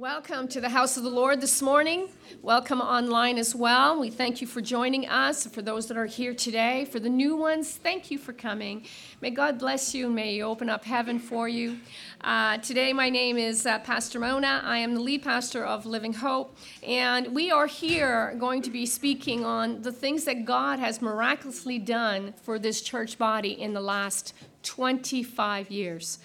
Welcome 0.00 0.48
to 0.48 0.62
the 0.62 0.70
house 0.70 0.96
of 0.96 1.02
the 1.02 1.10
Lord 1.10 1.42
this 1.42 1.60
morning. 1.60 2.08
Welcome 2.40 2.80
online 2.80 3.36
as 3.36 3.54
well. 3.54 4.00
We 4.00 4.08
thank 4.08 4.40
you 4.40 4.46
for 4.46 4.62
joining 4.62 5.06
us. 5.06 5.46
For 5.46 5.60
those 5.60 5.88
that 5.88 5.98
are 5.98 6.06
here 6.06 6.32
today, 6.32 6.86
for 6.86 6.98
the 6.98 7.10
new 7.10 7.36
ones, 7.36 7.72
thank 7.72 8.10
you 8.10 8.16
for 8.16 8.32
coming. 8.32 8.86
May 9.20 9.28
God 9.28 9.58
bless 9.58 9.94
you 9.94 10.06
and 10.06 10.14
may 10.14 10.36
He 10.36 10.42
open 10.42 10.70
up 10.70 10.86
heaven 10.86 11.18
for 11.18 11.50
you. 11.50 11.80
Uh, 12.22 12.56
today, 12.56 12.94
my 12.94 13.10
name 13.10 13.36
is 13.36 13.66
uh, 13.66 13.78
Pastor 13.80 14.18
Mona. 14.18 14.62
I 14.64 14.78
am 14.78 14.94
the 14.94 15.02
lead 15.02 15.22
pastor 15.22 15.66
of 15.66 15.84
Living 15.84 16.14
Hope, 16.14 16.56
and 16.82 17.34
we 17.34 17.50
are 17.50 17.66
here 17.66 18.34
going 18.38 18.62
to 18.62 18.70
be 18.70 18.86
speaking 18.86 19.44
on 19.44 19.82
the 19.82 19.92
things 19.92 20.24
that 20.24 20.46
God 20.46 20.78
has 20.78 21.02
miraculously 21.02 21.78
done 21.78 22.32
for 22.42 22.58
this 22.58 22.80
church 22.80 23.18
body 23.18 23.52
in 23.52 23.74
the 23.74 23.82
last 23.82 24.32
25 24.62 25.70
years. 25.70 26.20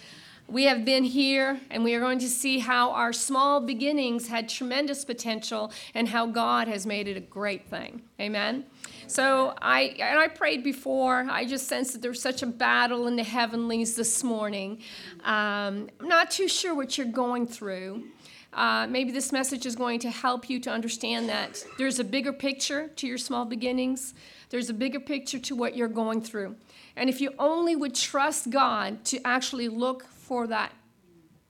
We 0.48 0.64
have 0.64 0.84
been 0.84 1.02
here 1.02 1.60
and 1.70 1.82
we 1.82 1.94
are 1.94 2.00
going 2.00 2.20
to 2.20 2.28
see 2.28 2.60
how 2.60 2.92
our 2.92 3.12
small 3.12 3.60
beginnings 3.60 4.28
had 4.28 4.48
tremendous 4.48 5.04
potential 5.04 5.72
and 5.92 6.08
how 6.08 6.26
God 6.26 6.68
has 6.68 6.86
made 6.86 7.08
it 7.08 7.16
a 7.16 7.20
great 7.20 7.68
thing. 7.68 8.02
Amen. 8.20 8.64
So 9.08 9.54
I 9.60 9.96
and 9.98 10.18
I 10.18 10.28
prayed 10.28 10.62
before. 10.62 11.26
I 11.28 11.46
just 11.46 11.66
sensed 11.66 11.94
that 11.94 12.02
there's 12.02 12.22
such 12.22 12.42
a 12.42 12.46
battle 12.46 13.08
in 13.08 13.16
the 13.16 13.24
heavenlies 13.24 13.96
this 13.96 14.22
morning. 14.22 14.78
Um, 15.24 15.90
I'm 16.00 16.08
not 16.08 16.30
too 16.30 16.46
sure 16.46 16.76
what 16.76 16.96
you're 16.96 17.08
going 17.08 17.46
through. 17.48 18.04
Uh, 18.52 18.86
maybe 18.86 19.10
this 19.10 19.32
message 19.32 19.66
is 19.66 19.74
going 19.74 19.98
to 20.00 20.10
help 20.10 20.48
you 20.48 20.60
to 20.60 20.70
understand 20.70 21.28
that 21.28 21.62
there's 21.76 21.98
a 21.98 22.04
bigger 22.04 22.32
picture 22.32 22.88
to 22.96 23.06
your 23.06 23.18
small 23.18 23.44
beginnings. 23.44 24.14
There's 24.50 24.70
a 24.70 24.74
bigger 24.74 25.00
picture 25.00 25.40
to 25.40 25.56
what 25.56 25.76
you're 25.76 25.88
going 25.88 26.22
through. 26.22 26.54
And 26.94 27.10
if 27.10 27.20
you 27.20 27.32
only 27.38 27.76
would 27.76 27.94
trust 27.94 28.48
God 28.50 29.04
to 29.06 29.20
actually 29.26 29.68
look 29.68 30.06
for 30.26 30.48
that, 30.48 30.72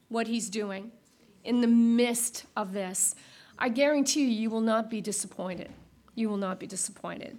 what 0.08 0.27
He's 0.27 0.50
doing 0.50 0.92
in 1.44 1.62
the 1.62 1.66
midst 1.66 2.44
of 2.56 2.72
this, 2.72 3.14
I 3.58 3.70
guarantee 3.70 4.24
you, 4.24 4.28
you 4.28 4.50
will 4.50 4.60
not 4.60 4.91
be 4.91 5.00
disappointed. 5.00 5.70
You 6.14 6.28
will 6.28 6.36
not 6.36 6.60
be 6.60 6.66
disappointed. 6.66 7.38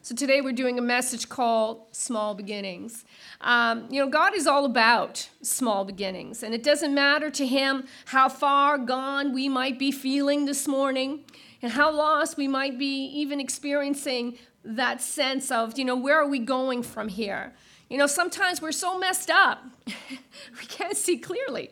So 0.00 0.14
today 0.14 0.40
we're 0.40 0.52
doing 0.52 0.78
a 0.78 0.82
message 0.82 1.28
called 1.28 1.82
Small 1.92 2.34
Beginnings. 2.34 3.04
Um, 3.42 3.86
you 3.90 4.00
know, 4.00 4.08
God 4.08 4.34
is 4.34 4.46
all 4.46 4.64
about 4.64 5.28
small 5.42 5.84
beginnings, 5.84 6.42
and 6.42 6.54
it 6.54 6.62
doesn't 6.62 6.94
matter 6.94 7.28
to 7.30 7.46
Him 7.46 7.86
how 8.06 8.30
far 8.30 8.78
gone 8.78 9.34
we 9.34 9.48
might 9.50 9.78
be 9.78 9.92
feeling 9.92 10.46
this 10.46 10.66
morning 10.66 11.24
and 11.60 11.72
how 11.72 11.92
lost 11.92 12.38
we 12.38 12.48
might 12.48 12.78
be 12.78 13.04
even 13.08 13.40
experiencing 13.40 14.38
that 14.64 15.02
sense 15.02 15.50
of, 15.50 15.78
you 15.78 15.84
know, 15.84 15.96
where 15.96 16.18
are 16.18 16.28
we 16.28 16.38
going 16.38 16.82
from 16.82 17.08
here? 17.08 17.52
You 17.88 17.96
know, 17.96 18.06
sometimes 18.06 18.60
we're 18.60 18.72
so 18.72 18.98
messed 18.98 19.30
up, 19.30 19.64
we 19.86 20.66
can't 20.68 20.96
see 20.96 21.16
clearly. 21.16 21.70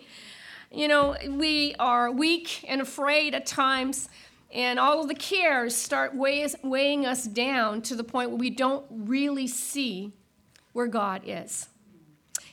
You 0.73 0.89
know, 0.89 1.17
we 1.29 1.75
are 1.79 2.11
weak 2.11 2.65
and 2.67 2.81
afraid 2.81 3.35
at 3.35 3.45
times, 3.45 4.09
and 4.51 4.79
all 4.79 5.03
of 5.03 5.09
the 5.09 5.15
cares 5.15 5.77
start 5.77 6.15
weighing 6.15 7.05
us 7.05 7.25
down 7.25 7.83
to 7.83 7.95
the 7.95 8.05
point 8.05 8.31
where 8.31 8.39
we 8.39 8.51
don't 8.51 8.87
really 8.91 9.47
see 9.47 10.13
where 10.73 10.87
God 10.87 11.23
is. 11.27 11.69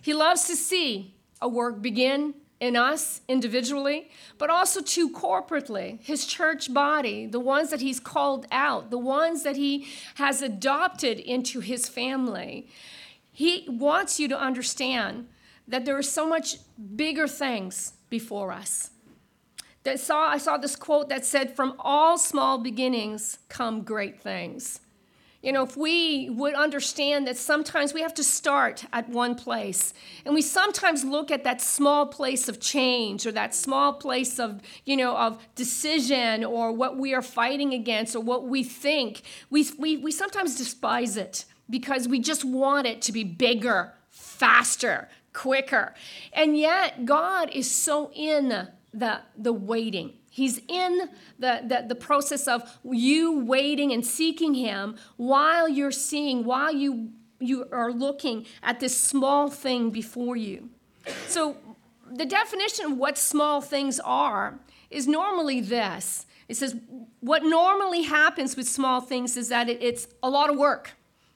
He 0.02 0.14
loves 0.14 0.46
to 0.48 0.56
see 0.56 1.14
a 1.42 1.48
work 1.48 1.82
begin 1.82 2.34
in 2.60 2.76
us 2.76 3.22
individually, 3.28 4.10
but 4.38 4.50
also 4.50 4.82
too 4.82 5.10
corporately, 5.10 6.02
his 6.02 6.26
church 6.26 6.74
body, 6.74 7.26
the 7.26 7.40
ones 7.40 7.70
that 7.70 7.82
he's 7.82 8.00
called 8.00 8.46
out, 8.52 8.90
the 8.90 8.98
ones 8.98 9.44
that 9.44 9.56
he 9.56 9.88
has 10.16 10.42
adopted 10.42 11.20
into 11.20 11.60
his 11.62 11.90
family. 11.90 12.68
He 13.34 13.66
wants 13.68 14.20
you 14.20 14.28
to 14.30 14.40
understand 14.40 15.28
that 15.68 15.86
there 15.86 15.98
are 15.98 16.04
so 16.04 16.28
much 16.28 16.58
bigger 16.96 17.28
things 17.28 17.94
before 18.10 18.52
us. 18.52 18.92
That 19.84 20.00
saw, 20.00 20.30
I 20.30 20.38
saw 20.38 20.58
this 20.58 20.76
quote 20.76 21.10
that 21.10 21.26
said, 21.26 21.56
From 21.56 21.74
all 21.80 22.18
small 22.18 22.60
beginnings 22.60 23.40
come 23.50 23.82
great 23.82 24.22
things. 24.22 24.80
You 25.42 25.52
know, 25.52 25.64
if 25.64 25.76
we 25.76 26.30
would 26.30 26.54
understand 26.54 27.28
that 27.28 27.36
sometimes 27.36 27.94
we 27.94 28.02
have 28.02 28.14
to 28.14 28.24
start 28.24 28.86
at 28.94 29.10
one 29.10 29.36
place, 29.36 29.94
and 30.26 30.34
we 30.34 30.42
sometimes 30.42 31.04
look 31.04 31.32
at 31.32 31.44
that 31.44 31.60
small 31.60 32.06
place 32.06 32.48
of 32.48 32.62
change 32.62 33.26
or 33.26 33.32
that 33.34 33.54
small 33.54 33.94
place 33.94 34.40
of, 34.40 34.62
you 34.86 34.96
know, 34.96 35.18
of 35.18 35.46
decision 35.56 36.46
or 36.46 36.72
what 36.72 36.98
we 36.98 37.14
are 37.14 37.22
fighting 37.22 37.74
against 37.74 38.16
or 38.16 38.22
what 38.22 38.48
we 38.48 38.64
think, 38.64 39.24
we, 39.50 39.68
we, 39.78 39.98
we 39.98 40.12
sometimes 40.14 40.56
despise 40.56 41.18
it 41.18 41.44
because 41.70 42.08
we 42.08 42.20
just 42.20 42.44
want 42.44 42.88
it 42.88 43.02
to 43.04 43.12
be 43.12 43.24
bigger, 43.24 43.94
faster, 44.10 45.10
quicker. 45.34 45.94
And 46.32 46.58
yet, 46.58 47.06
God 47.06 47.50
is 47.52 47.70
so 47.70 48.12
in 48.14 48.68
the, 48.94 49.22
the 49.38 49.54
waiting. 49.54 50.14
He's 50.30 50.60
in 50.68 51.10
the, 51.38 51.62
the, 51.66 51.86
the 51.88 51.96
process 51.96 52.48
of 52.48 52.80
you 52.84 53.40
waiting 53.40 53.92
and 53.92 54.06
seeking 54.06 54.56
Him 54.56 54.98
while 55.18 55.68
you're 55.68 55.92
seeing, 55.92 56.44
while 56.44 56.74
you, 56.74 57.12
you 57.40 57.68
are 57.72 57.92
looking 57.92 58.46
at 58.62 58.80
this 58.80 59.00
small 59.00 59.50
thing 59.50 59.90
before 59.90 60.36
you. 60.36 60.70
So, 61.28 61.58
the 62.12 62.26
definition 62.26 62.86
of 62.86 62.98
what 62.98 63.18
small 63.18 63.60
things 63.60 64.00
are 64.00 64.60
is 64.92 65.08
normally 65.08 65.62
this 65.62 66.28
it 66.48 66.58
says, 66.58 66.76
what 67.22 67.44
normally 67.44 68.04
happens 68.04 68.56
with 68.56 68.68
small 68.68 69.02
things 69.02 69.38
is 69.38 69.50
that 69.50 69.70
it, 69.70 69.82
it's 69.82 70.08
a 70.22 70.30
lot 70.30 70.50
of 70.50 70.58
work 70.58 70.92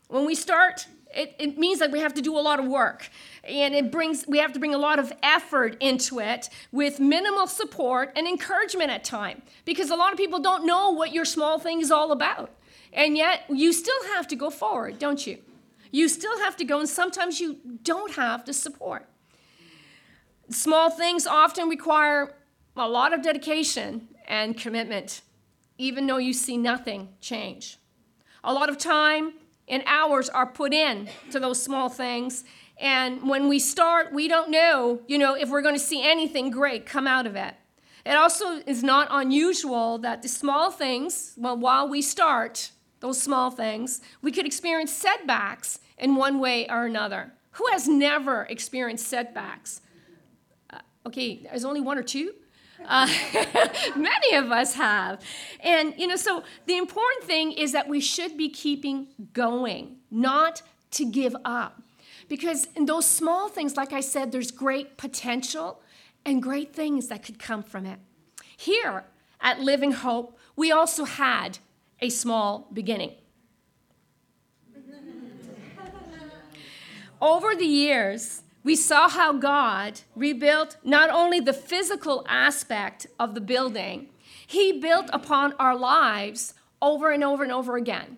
when 0.08 0.26
we 0.26 0.36
start, 0.36 0.88
it, 1.14 1.36
it 1.40 1.58
means 1.58 1.80
that 1.80 1.92
we 1.92 2.00
have 2.00 2.14
to 2.16 2.22
do 2.22 2.38
a 2.38 2.42
lot 2.42 2.60
of 2.60 2.66
work. 2.66 3.10
And 3.44 3.74
it 3.74 3.92
brings, 3.92 4.26
we 4.28 4.40
have 4.40 4.54
to 4.54 4.60
bring 4.60 4.74
a 4.74 4.78
lot 4.78 5.00
of 5.00 5.12
effort 5.24 5.78
into 5.80 6.20
it 6.20 6.50
with 6.72 7.00
minimal 7.00 7.48
support 7.48 8.12
and 8.16 8.28
encouragement 8.28 8.92
at 8.92 9.04
time. 9.04 9.42
Because 9.66 9.90
a 9.90 9.96
lot 9.96 10.12
of 10.12 10.18
people 10.18 10.40
don't 10.40 10.66
know 10.66 10.92
what 10.92 11.14
your 11.14 11.26
small 11.26 11.60
thing 11.60 11.82
is 11.82 11.92
all 11.92 12.12
about. 12.12 12.52
And 12.94 13.18
yet 13.18 13.44
you 13.50 13.74
still 13.74 14.04
have 14.16 14.28
to 14.30 14.36
go 14.36 14.50
forward, 14.50 15.00
don't 15.00 15.26
you? 15.26 15.40
You 15.92 16.10
still 16.10 16.38
have 16.40 16.58
to 16.58 16.66
go, 16.66 16.80
and 16.80 16.90
sometimes 16.90 17.40
you 17.40 17.58
don't 17.84 18.14
have 18.14 18.46
the 18.46 18.54
support. 18.54 19.08
Small 20.50 20.90
things 20.90 21.26
often 21.26 21.70
require 21.70 22.36
a 22.76 22.88
lot 22.88 23.14
of 23.14 23.22
dedication 23.22 24.10
and 24.28 24.58
commitment, 24.58 25.22
even 25.78 26.06
though 26.08 26.18
you 26.18 26.34
see 26.34 26.58
nothing 26.58 27.10
change. 27.22 27.78
A 28.44 28.54
lot 28.54 28.70
of 28.70 28.78
time, 28.78 29.34
and 29.68 29.84
hours 29.86 30.30
are 30.30 30.48
put 30.48 30.74
in 30.74 31.10
to 31.32 31.40
those 31.40 31.62
small 31.62 31.90
things. 31.90 32.44
And 32.80 33.28
when 33.28 33.48
we 33.48 33.60
start, 33.60 34.14
we 34.14 34.28
don't 34.28 34.50
know, 34.50 35.02
you 35.08 35.18
know, 35.18 35.36
if 35.36 35.50
we're 35.50 35.62
going 35.62 35.76
to 35.76 35.80
see 35.80 36.04
anything 36.04 36.52
great 36.52 36.86
come 36.86 37.08
out 37.08 37.26
of 37.26 37.36
it. 37.36 37.56
It 38.06 38.16
also 38.16 38.62
is 38.66 38.84
not 38.84 39.10
unusual 39.12 39.98
that 39.98 40.22
the 40.22 40.30
small 40.30 40.72
things, 40.72 41.34
well, 41.36 41.58
while 41.58 41.90
we 41.90 42.02
start 42.02 42.72
those 43.00 43.22
small 43.22 43.52
things, 43.52 44.02
we 44.22 44.32
could 44.32 44.46
experience 44.46 44.94
setbacks 44.94 45.80
in 45.98 46.16
one 46.16 46.40
way 46.40 46.70
or 46.70 46.86
another. 46.86 47.34
Who 47.52 47.68
has 47.72 47.88
never 47.88 48.44
experienced 48.44 49.08
setbacks? 49.08 49.82
Uh, 50.70 50.80
okay, 51.06 51.44
there's 51.44 51.66
only 51.66 51.82
one 51.82 51.98
or 51.98 52.04
two. 52.04 52.34
Uh, 52.86 53.08
many 53.96 54.36
of 54.36 54.52
us 54.52 54.74
have. 54.76 55.22
And, 55.62 55.94
you 55.98 56.08
know, 56.08 56.16
so 56.16 56.44
the 56.66 56.78
important 56.78 57.24
thing 57.24 57.52
is 57.52 57.72
that 57.72 57.88
we 57.88 58.00
should 58.00 58.38
be 58.38 58.50
keeping 58.50 59.08
going, 59.34 59.98
not 60.12 60.62
to 60.92 61.06
give 61.06 61.36
up. 61.44 61.82
Because 62.28 62.68
in 62.76 62.86
those 62.86 63.06
small 63.06 63.50
things, 63.50 63.78
like 63.78 63.94
I 63.94 64.02
said, 64.02 64.32
there's 64.32 64.52
great 64.52 64.98
potential 64.98 65.82
and 66.26 66.44
great 66.44 66.74
things 66.74 67.08
that 67.08 67.24
could 67.24 67.40
come 67.40 67.64
from 67.64 67.86
it. 67.86 68.00
Here 68.58 69.06
at 69.40 69.60
Living 69.60 69.94
Hope, 69.94 70.38
we 70.56 70.72
also 70.72 71.06
had 71.06 71.60
a 72.02 72.10
small 72.10 72.68
beginning. 72.74 73.12
Over 77.20 77.56
the 77.56 77.66
years, 77.66 78.44
we 78.68 78.76
saw 78.76 79.08
how 79.08 79.32
God 79.32 80.02
rebuilt 80.14 80.76
not 80.84 81.10
only 81.10 81.40
the 81.40 81.54
physical 81.54 82.26
aspect 82.28 83.08
of 83.18 83.34
the 83.34 83.40
building, 83.40 84.10
He 84.46 84.74
built 84.74 85.10
upon 85.14 85.54
our 85.54 85.74
lives 85.74 86.54
over 86.82 87.12
and 87.12 87.24
over 87.24 87.44
and 87.44 87.54
over 87.54 87.78
again. 87.78 88.18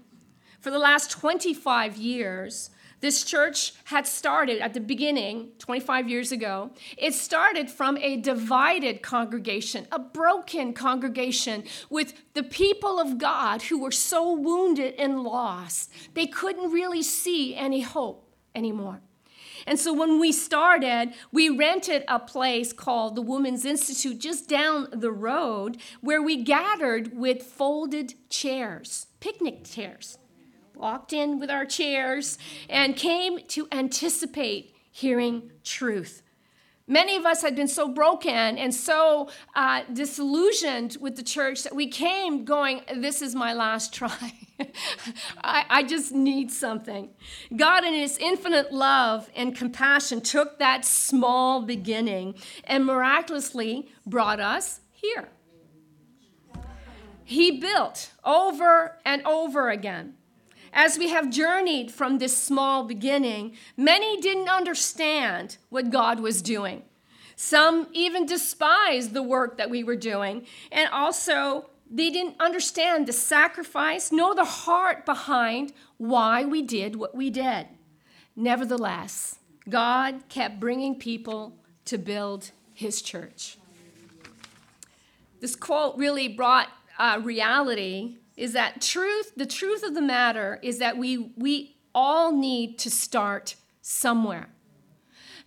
For 0.60 0.72
the 0.72 0.80
last 0.80 1.12
25 1.12 1.98
years, 1.98 2.72
this 3.00 3.24
church 3.24 3.74
had 3.84 4.08
started 4.08 4.58
at 4.58 4.74
the 4.74 4.80
beginning, 4.80 5.50
25 5.60 6.10
years 6.10 6.32
ago. 6.32 6.72
It 6.98 7.14
started 7.14 7.70
from 7.70 7.98
a 7.98 8.18
divided 8.18 9.04
congregation, 9.04 9.86
a 9.92 10.00
broken 10.00 10.74
congregation 10.74 11.64
with 11.92 12.16
the 12.34 12.42
people 12.42 13.00
of 13.00 13.20
God 13.20 13.62
who 13.62 13.80
were 13.80 13.92
so 13.92 14.34
wounded 14.34 14.96
and 14.98 15.22
lost, 15.22 15.92
they 16.16 16.26
couldn't 16.26 16.72
really 16.72 17.04
see 17.04 17.56
any 17.56 17.82
hope 17.82 18.28
anymore. 18.56 19.02
And 19.70 19.80
so 19.80 19.94
when 19.94 20.20
we 20.20 20.32
started, 20.32 21.14
we 21.32 21.48
rented 21.48 22.04
a 22.08 22.18
place 22.18 22.74
called 22.74 23.14
the 23.14 23.22
Women's 23.22 23.66
Institute 23.66 24.18
just 24.18 24.50
down 24.50 24.88
the 24.92 25.12
road 25.12 25.78
where 26.02 26.24
we 26.24 26.44
gathered 26.44 27.16
with 27.16 27.44
folded 27.44 28.16
chairs, 28.32 29.06
picnic 29.20 29.66
chairs. 29.66 30.18
Walked 30.74 31.14
in 31.14 31.38
with 31.38 31.52
our 31.52 31.66
chairs 31.66 32.40
and 32.68 32.96
came 32.96 33.46
to 33.50 33.68
anticipate 33.72 34.74
hearing 34.90 35.52
truth. 35.64 36.24
Many 36.88 37.16
of 37.16 37.28
us 37.28 37.44
had 37.44 37.56
been 37.56 37.68
so 37.68 37.88
broken 37.88 38.58
and 38.58 38.74
so 38.74 39.30
uh, 39.56 39.84
disillusioned 39.94 40.98
with 41.00 41.16
the 41.16 41.22
church 41.22 41.62
that 41.62 41.76
we 41.76 41.88
came 41.90 42.44
going, 42.44 42.82
This 42.96 43.22
is 43.22 43.36
my 43.36 43.54
last 43.54 43.94
try. 44.00 44.49
I, 45.44 45.66
I 45.70 45.84
just 45.84 46.12
need 46.12 46.52
something. 46.52 47.10
God, 47.56 47.84
in 47.84 47.94
His 47.94 48.18
infinite 48.18 48.74
love 48.74 49.30
and 49.36 49.56
compassion, 49.56 50.22
took 50.22 50.60
that 50.60 50.86
small 50.86 51.62
beginning 51.62 52.36
and 52.64 52.86
miraculously 52.86 53.90
brought 54.06 54.40
us 54.40 54.82
here. 54.92 55.30
He 57.24 57.60
built 57.60 58.12
over 58.24 58.98
and 59.06 59.26
over 59.26 59.70
again. 59.70 60.16
As 60.74 60.98
we 60.98 61.10
have 61.10 61.30
journeyed 61.30 61.92
from 61.92 62.18
this 62.18 62.38
small 62.38 62.84
beginning, 62.84 63.56
many 63.76 64.20
didn't 64.22 64.50
understand 64.50 65.58
what 65.70 65.90
God 65.90 66.20
was 66.20 66.42
doing. 66.42 66.84
Some 67.36 67.88
even 67.94 68.26
despised 68.26 69.14
the 69.14 69.24
work 69.24 69.58
that 69.58 69.70
we 69.70 69.84
were 69.84 69.96
doing, 69.96 70.46
and 70.72 70.90
also 70.90 71.70
they 71.90 72.10
didn't 72.10 72.36
understand 72.40 73.08
the 73.08 73.14
sacrifice 73.14 74.12
nor 74.12 74.36
the 74.36 74.46
heart 74.46 75.06
behind 75.06 75.74
why 75.98 76.46
we 76.46 76.62
did 76.62 76.96
what 76.96 77.16
we 77.16 77.30
did. 77.30 77.68
Nevertheless, 78.36 79.40
God 79.68 80.24
kept 80.30 80.60
bringing 80.60 80.96
people 80.96 81.58
to 81.86 81.98
build 81.98 82.52
his 82.74 83.02
church. 83.02 83.58
This 85.42 85.56
quote 85.56 85.98
really 85.98 86.28
brought 86.28 86.68
uh, 86.98 87.20
reality 87.24 88.18
is 88.38 88.54
that 88.54 88.82
truth, 88.82 89.34
the 89.36 89.46
truth 89.46 89.84
of 89.84 89.96
the 89.96 90.02
matter 90.02 90.60
is 90.62 90.80
that 90.80 90.98
we, 90.98 91.32
we 91.36 91.76
all 91.96 92.32
need 92.32 92.78
to 92.80 92.90
start 92.90 93.56
somewhere. 93.82 94.50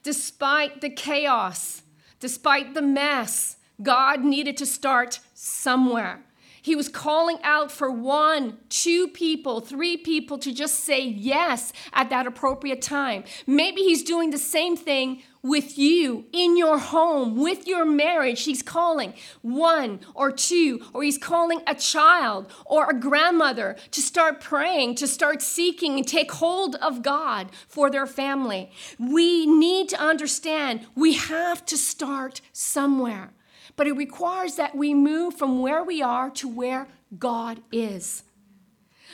Despite 0.02 0.80
the 0.80 0.90
chaos, 0.90 1.82
despite 2.18 2.74
the 2.74 2.82
mess, 2.82 3.56
God 3.80 4.24
needed 4.24 4.56
to 4.58 4.66
start 4.66 5.20
somewhere. 5.34 6.24
He 6.62 6.76
was 6.76 6.88
calling 6.88 7.38
out 7.42 7.72
for 7.72 7.90
one, 7.90 8.58
two 8.68 9.08
people, 9.08 9.60
three 9.60 9.96
people 9.96 10.38
to 10.38 10.54
just 10.54 10.84
say 10.84 11.04
yes 11.04 11.72
at 11.92 12.08
that 12.10 12.26
appropriate 12.26 12.80
time. 12.80 13.24
Maybe 13.48 13.82
He's 13.82 14.04
doing 14.04 14.30
the 14.30 14.38
same 14.38 14.76
thing 14.76 15.22
with 15.42 15.76
you 15.76 16.26
in 16.32 16.56
your 16.56 16.78
home, 16.78 17.36
with 17.36 17.66
your 17.66 17.84
marriage. 17.84 18.44
He's 18.44 18.62
calling 18.62 19.14
one 19.40 19.98
or 20.14 20.30
two, 20.30 20.80
or 20.94 21.02
He's 21.02 21.18
calling 21.18 21.62
a 21.66 21.74
child 21.74 22.50
or 22.64 22.88
a 22.88 22.98
grandmother 22.98 23.76
to 23.90 24.00
start 24.00 24.40
praying, 24.40 24.94
to 24.96 25.08
start 25.08 25.42
seeking 25.42 25.96
and 25.96 26.06
take 26.06 26.30
hold 26.30 26.76
of 26.76 27.02
God 27.02 27.48
for 27.66 27.90
their 27.90 28.06
family. 28.06 28.70
We 29.00 29.46
need 29.46 29.88
to 29.88 30.00
understand 30.00 30.86
we 30.94 31.14
have 31.14 31.66
to 31.66 31.76
start 31.76 32.40
somewhere 32.52 33.32
but 33.76 33.86
it 33.86 33.92
requires 33.92 34.56
that 34.56 34.74
we 34.74 34.94
move 34.94 35.34
from 35.34 35.60
where 35.60 35.82
we 35.82 36.02
are 36.02 36.30
to 36.30 36.48
where 36.48 36.88
God 37.18 37.60
is. 37.70 38.22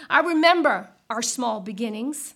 I 0.09 0.21
remember 0.21 0.89
our 1.11 1.23
small 1.23 1.61
beginnings. 1.61 2.35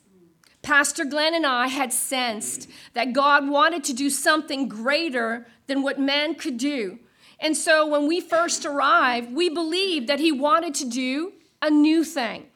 Pastor 0.62 1.04
Glenn 1.04 1.34
and 1.34 1.44
I 1.44 1.66
had 1.66 1.92
sensed 1.92 2.68
that 2.94 3.12
God 3.12 3.48
wanted 3.48 3.82
to 3.84 3.92
do 3.92 4.08
something 4.10 4.68
greater 4.68 5.46
than 5.66 5.82
what 5.82 5.98
man 5.98 6.34
could 6.34 6.56
do. 6.56 6.98
And 7.40 7.56
so 7.56 7.86
when 7.86 8.06
we 8.06 8.20
first 8.20 8.64
arrived, 8.64 9.32
we 9.32 9.48
believed 9.48 10.06
that 10.06 10.20
he 10.20 10.30
wanted 10.30 10.74
to 10.76 10.88
do 10.88 11.32
a 11.60 11.70
new 11.70 12.04
thing. 12.04 12.46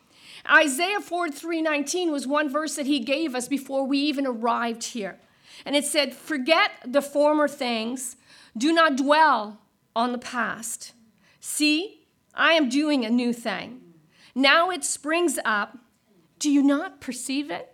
Isaiah 0.49 1.01
43:19 1.01 2.13
was 2.13 2.27
one 2.27 2.49
verse 2.49 2.77
that 2.77 2.87
he 2.87 3.01
gave 3.01 3.35
us 3.35 3.49
before 3.49 3.85
we 3.85 3.99
even 3.99 4.27
arrived 4.27 4.85
here. 4.85 5.19
And 5.65 5.75
it 5.75 5.85
said, 5.85 6.15
"Forget 6.15 6.71
the 6.85 7.03
former 7.03 7.49
things, 7.49 8.15
do 8.57 8.73
not 8.73 8.97
dwell 8.97 9.61
on 9.95 10.13
the 10.13 10.19
past. 10.19 10.93
See, 11.41 12.07
I 12.35 12.53
am 12.53 12.69
doing 12.69 13.05
a 13.05 13.11
new 13.11 13.33
thing. 13.33 13.81
Now 14.35 14.71
it 14.71 14.85
springs 14.85 15.39
up. 15.45 15.79
Do 16.39 16.51
you 16.51 16.63
not 16.63 17.01
perceive 17.01 17.51
it? 17.51 17.73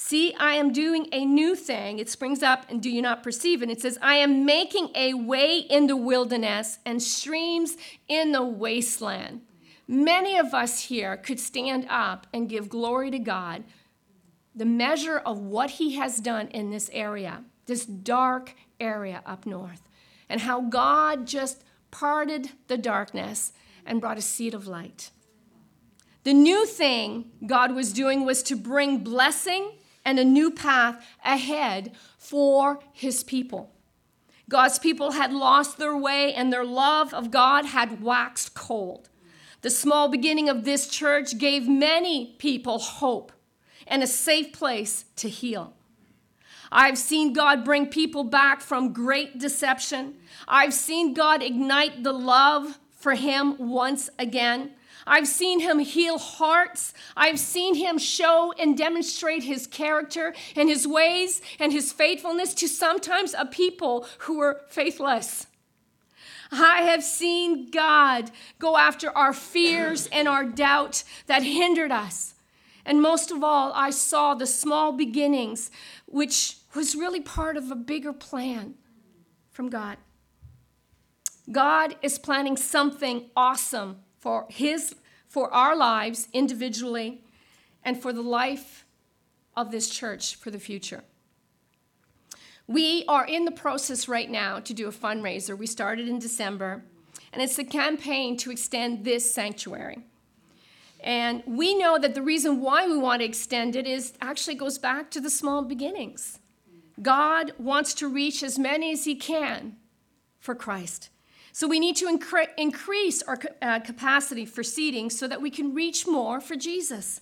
See, 0.00 0.32
I 0.38 0.54
am 0.54 0.72
doing 0.72 1.08
a 1.10 1.24
new 1.24 1.56
thing. 1.56 1.98
It 1.98 2.08
springs 2.08 2.40
up, 2.40 2.66
and 2.70 2.80
do 2.80 2.88
you 2.88 3.02
not 3.02 3.24
perceive 3.24 3.64
it? 3.64 3.68
It 3.68 3.80
says, 3.80 3.98
I 4.00 4.14
am 4.14 4.46
making 4.46 4.90
a 4.94 5.14
way 5.14 5.58
in 5.58 5.88
the 5.88 5.96
wilderness 5.96 6.78
and 6.86 7.02
streams 7.02 7.76
in 8.06 8.30
the 8.30 8.44
wasteland. 8.44 9.40
Many 9.88 10.38
of 10.38 10.54
us 10.54 10.82
here 10.82 11.16
could 11.16 11.40
stand 11.40 11.84
up 11.90 12.28
and 12.32 12.48
give 12.48 12.68
glory 12.68 13.10
to 13.10 13.18
God, 13.18 13.64
the 14.54 14.64
measure 14.64 15.18
of 15.18 15.40
what 15.40 15.70
He 15.70 15.96
has 15.96 16.20
done 16.20 16.46
in 16.48 16.70
this 16.70 16.88
area, 16.92 17.42
this 17.66 17.84
dark 17.84 18.54
area 18.80 19.22
up 19.26 19.46
north 19.46 19.88
and 20.28 20.40
how 20.40 20.60
God 20.60 21.26
just 21.26 21.64
parted 21.90 22.50
the 22.68 22.76
darkness 22.76 23.52
and 23.86 24.00
brought 24.00 24.18
a 24.18 24.22
seed 24.22 24.54
of 24.54 24.66
light. 24.66 25.10
The 26.24 26.34
new 26.34 26.66
thing 26.66 27.30
God 27.46 27.74
was 27.74 27.92
doing 27.92 28.24
was 28.24 28.42
to 28.44 28.56
bring 28.56 28.98
blessing 28.98 29.72
and 30.04 30.18
a 30.18 30.24
new 30.24 30.50
path 30.50 31.04
ahead 31.24 31.92
for 32.18 32.80
his 32.92 33.22
people. 33.22 33.72
God's 34.48 34.78
people 34.78 35.12
had 35.12 35.32
lost 35.32 35.78
their 35.78 35.96
way 35.96 36.32
and 36.32 36.52
their 36.52 36.64
love 36.64 37.12
of 37.12 37.30
God 37.30 37.66
had 37.66 38.02
waxed 38.02 38.54
cold. 38.54 39.08
The 39.60 39.70
small 39.70 40.08
beginning 40.08 40.48
of 40.48 40.64
this 40.64 40.88
church 40.88 41.38
gave 41.38 41.68
many 41.68 42.34
people 42.38 42.78
hope 42.78 43.32
and 43.86 44.02
a 44.02 44.06
safe 44.06 44.52
place 44.52 45.04
to 45.16 45.28
heal. 45.28 45.74
I've 46.70 46.98
seen 46.98 47.32
God 47.32 47.64
bring 47.64 47.86
people 47.86 48.24
back 48.24 48.60
from 48.60 48.92
great 48.92 49.38
deception. 49.38 50.14
I've 50.46 50.74
seen 50.74 51.14
God 51.14 51.42
ignite 51.42 52.02
the 52.02 52.12
love 52.12 52.78
for 52.90 53.14
Him 53.14 53.56
once 53.58 54.10
again. 54.18 54.72
I've 55.06 55.26
seen 55.26 55.60
Him 55.60 55.78
heal 55.78 56.18
hearts. 56.18 56.92
I've 57.16 57.38
seen 57.38 57.74
Him 57.74 57.96
show 57.96 58.52
and 58.58 58.76
demonstrate 58.76 59.44
His 59.44 59.66
character 59.66 60.34
and 60.54 60.68
His 60.68 60.86
ways 60.86 61.40
and 61.58 61.72
His 61.72 61.92
faithfulness 61.92 62.52
to 62.54 62.68
sometimes 62.68 63.34
a 63.36 63.46
people 63.46 64.06
who 64.20 64.38
were 64.38 64.60
faithless. 64.68 65.46
I 66.50 66.82
have 66.82 67.02
seen 67.02 67.70
God 67.70 68.30
go 68.58 68.76
after 68.76 69.10
our 69.16 69.32
fears 69.32 70.08
and 70.12 70.28
our 70.28 70.44
doubt 70.44 71.04
that 71.26 71.42
hindered 71.42 71.92
us. 71.92 72.34
And 72.84 73.02
most 73.02 73.30
of 73.30 73.44
all, 73.44 73.72
I 73.74 73.90
saw 73.90 74.34
the 74.34 74.46
small 74.46 74.92
beginnings, 74.92 75.70
which 76.06 76.57
was 76.74 76.94
really 76.94 77.20
part 77.20 77.56
of 77.56 77.70
a 77.70 77.76
bigger 77.76 78.12
plan 78.12 78.74
from 79.50 79.70
God. 79.70 79.96
God 81.50 81.96
is 82.02 82.18
planning 82.18 82.56
something 82.56 83.30
awesome 83.34 84.00
for 84.18 84.46
his 84.50 84.94
for 85.26 85.52
our 85.52 85.76
lives 85.76 86.28
individually 86.32 87.22
and 87.84 88.00
for 88.00 88.12
the 88.12 88.22
life 88.22 88.86
of 89.56 89.70
this 89.70 89.88
church 89.88 90.36
for 90.36 90.50
the 90.50 90.58
future. 90.58 91.04
We 92.66 93.04
are 93.08 93.26
in 93.26 93.44
the 93.44 93.50
process 93.50 94.08
right 94.08 94.30
now 94.30 94.60
to 94.60 94.74
do 94.74 94.88
a 94.88 94.92
fundraiser. 94.92 95.56
We 95.56 95.66
started 95.66 96.06
in 96.06 96.18
December, 96.18 96.82
and 97.32 97.40
it's 97.40 97.58
a 97.58 97.64
campaign 97.64 98.36
to 98.38 98.50
extend 98.50 99.04
this 99.04 99.32
sanctuary. 99.32 100.04
And 101.00 101.42
we 101.46 101.74
know 101.74 101.98
that 101.98 102.14
the 102.14 102.22
reason 102.22 102.60
why 102.60 102.86
we 102.86 102.98
want 102.98 103.20
to 103.20 103.26
extend 103.26 103.76
it 103.76 103.86
is 103.86 104.12
actually 104.20 104.56
goes 104.56 104.78
back 104.78 105.10
to 105.12 105.20
the 105.20 105.30
small 105.30 105.62
beginnings. 105.62 106.40
God 107.02 107.52
wants 107.58 107.94
to 107.94 108.08
reach 108.08 108.42
as 108.42 108.58
many 108.58 108.92
as 108.92 109.04
He 109.04 109.14
can 109.14 109.76
for 110.38 110.54
Christ. 110.54 111.10
So 111.52 111.66
we 111.66 111.80
need 111.80 111.96
to 111.96 112.06
incre- 112.06 112.50
increase 112.56 113.22
our 113.22 113.38
uh, 113.60 113.80
capacity 113.80 114.44
for 114.44 114.62
seating 114.62 115.10
so 115.10 115.26
that 115.26 115.42
we 115.42 115.50
can 115.50 115.74
reach 115.74 116.06
more 116.06 116.40
for 116.40 116.54
Jesus. 116.54 117.20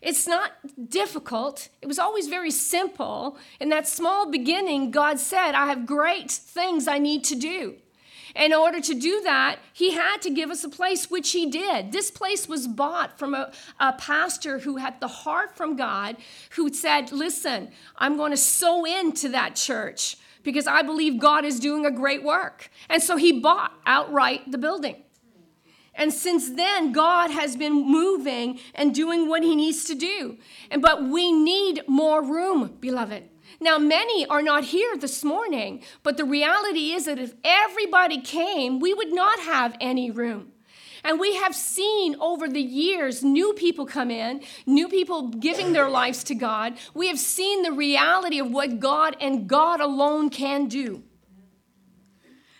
It's 0.00 0.26
not 0.26 0.52
difficult. 0.88 1.68
It 1.80 1.86
was 1.86 1.98
always 1.98 2.28
very 2.28 2.50
simple. 2.50 3.38
In 3.60 3.68
that 3.68 3.86
small 3.88 4.30
beginning, 4.30 4.90
God 4.90 5.18
said, 5.18 5.52
I 5.52 5.66
have 5.66 5.86
great 5.86 6.30
things 6.30 6.88
I 6.88 6.98
need 6.98 7.24
to 7.24 7.36
do. 7.36 7.76
In 8.34 8.54
order 8.54 8.80
to 8.80 8.94
do 8.94 9.20
that, 9.22 9.58
he 9.72 9.92
had 9.92 10.22
to 10.22 10.30
give 10.30 10.50
us 10.50 10.64
a 10.64 10.68
place, 10.68 11.10
which 11.10 11.32
he 11.32 11.50
did. 11.50 11.92
This 11.92 12.10
place 12.10 12.48
was 12.48 12.66
bought 12.66 13.18
from 13.18 13.34
a, 13.34 13.52
a 13.78 13.92
pastor 13.92 14.60
who 14.60 14.76
had 14.76 15.00
the 15.00 15.08
heart 15.08 15.56
from 15.56 15.76
God, 15.76 16.16
who 16.50 16.72
said, 16.72 17.12
Listen, 17.12 17.70
I'm 17.96 18.16
going 18.16 18.30
to 18.30 18.36
sow 18.36 18.84
into 18.84 19.28
that 19.30 19.56
church 19.56 20.16
because 20.42 20.66
I 20.66 20.82
believe 20.82 21.20
God 21.20 21.44
is 21.44 21.60
doing 21.60 21.86
a 21.86 21.90
great 21.90 22.22
work. 22.22 22.70
And 22.88 23.02
so 23.02 23.16
he 23.16 23.40
bought 23.40 23.72
outright 23.86 24.50
the 24.50 24.58
building. 24.58 25.02
And 25.94 26.12
since 26.12 26.50
then, 26.50 26.92
God 26.92 27.30
has 27.30 27.54
been 27.54 27.74
moving 27.74 28.58
and 28.74 28.94
doing 28.94 29.28
what 29.28 29.42
he 29.42 29.54
needs 29.54 29.84
to 29.84 29.94
do. 29.94 30.38
And 30.70 30.80
but 30.80 31.04
we 31.04 31.32
need 31.32 31.82
more 31.86 32.22
room, 32.22 32.78
beloved. 32.80 33.28
Now, 33.62 33.78
many 33.78 34.26
are 34.26 34.42
not 34.42 34.64
here 34.64 34.96
this 34.96 35.22
morning, 35.22 35.84
but 36.02 36.16
the 36.16 36.24
reality 36.24 36.90
is 36.90 37.04
that 37.04 37.20
if 37.20 37.34
everybody 37.44 38.20
came, 38.20 38.80
we 38.80 38.92
would 38.92 39.12
not 39.12 39.38
have 39.38 39.76
any 39.80 40.10
room. 40.10 40.50
And 41.04 41.20
we 41.20 41.36
have 41.36 41.54
seen 41.54 42.16
over 42.20 42.48
the 42.48 42.60
years 42.60 43.22
new 43.22 43.52
people 43.52 43.86
come 43.86 44.10
in, 44.10 44.42
new 44.66 44.88
people 44.88 45.28
giving 45.28 45.72
their 45.72 45.88
lives 45.88 46.24
to 46.24 46.34
God. 46.34 46.74
We 46.92 47.06
have 47.06 47.20
seen 47.20 47.62
the 47.62 47.70
reality 47.70 48.40
of 48.40 48.50
what 48.50 48.80
God 48.80 49.16
and 49.20 49.48
God 49.48 49.80
alone 49.80 50.30
can 50.30 50.66
do. 50.66 51.04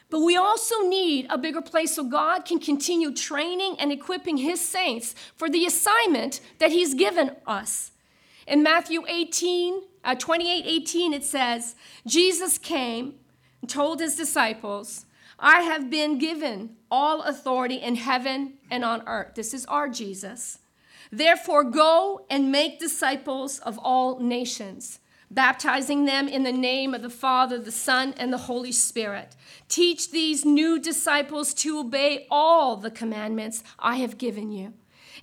But 0.08 0.20
we 0.20 0.36
also 0.36 0.82
need 0.82 1.26
a 1.30 1.38
bigger 1.38 1.62
place 1.62 1.96
so 1.96 2.04
God 2.04 2.44
can 2.44 2.60
continue 2.60 3.12
training 3.12 3.74
and 3.80 3.90
equipping 3.90 4.36
His 4.36 4.60
saints 4.60 5.16
for 5.34 5.50
the 5.50 5.64
assignment 5.66 6.40
that 6.58 6.70
He's 6.70 6.94
given 6.94 7.34
us. 7.44 7.91
In 8.46 8.62
Matthew 8.62 9.04
18, 9.06 9.82
uh, 10.04 10.14
28 10.14 10.64
18, 10.66 11.12
it 11.12 11.24
says, 11.24 11.74
Jesus 12.06 12.58
came 12.58 13.14
and 13.60 13.70
told 13.70 14.00
His 14.00 14.16
disciples, 14.16 15.06
I 15.38 15.60
have 15.62 15.90
been 15.90 16.18
given 16.18 16.76
all 16.90 17.22
authority 17.22 17.76
in 17.76 17.96
heaven 17.96 18.54
and 18.70 18.84
on 18.84 19.02
earth. 19.06 19.34
This 19.34 19.52
is 19.52 19.66
our 19.66 19.88
Jesus. 19.88 20.58
Therefore, 21.10 21.64
go 21.64 22.24
and 22.30 22.52
make 22.52 22.78
disciples 22.78 23.58
of 23.58 23.78
all 23.78 24.18
nations, 24.20 25.00
baptizing 25.30 26.04
them 26.04 26.28
in 26.28 26.42
the 26.42 26.52
name 26.52 26.94
of 26.94 27.02
the 27.02 27.10
Father, 27.10 27.58
the 27.58 27.72
Son, 27.72 28.14
and 28.16 28.32
the 28.32 28.38
Holy 28.38 28.72
Spirit. 28.72 29.36
Teach 29.68 30.10
these 30.10 30.44
new 30.44 30.78
disciples 30.78 31.52
to 31.54 31.80
obey 31.80 32.26
all 32.30 32.76
the 32.76 32.90
commandments 32.90 33.64
I 33.78 33.96
have 33.96 34.18
given 34.18 34.52
you. 34.52 34.74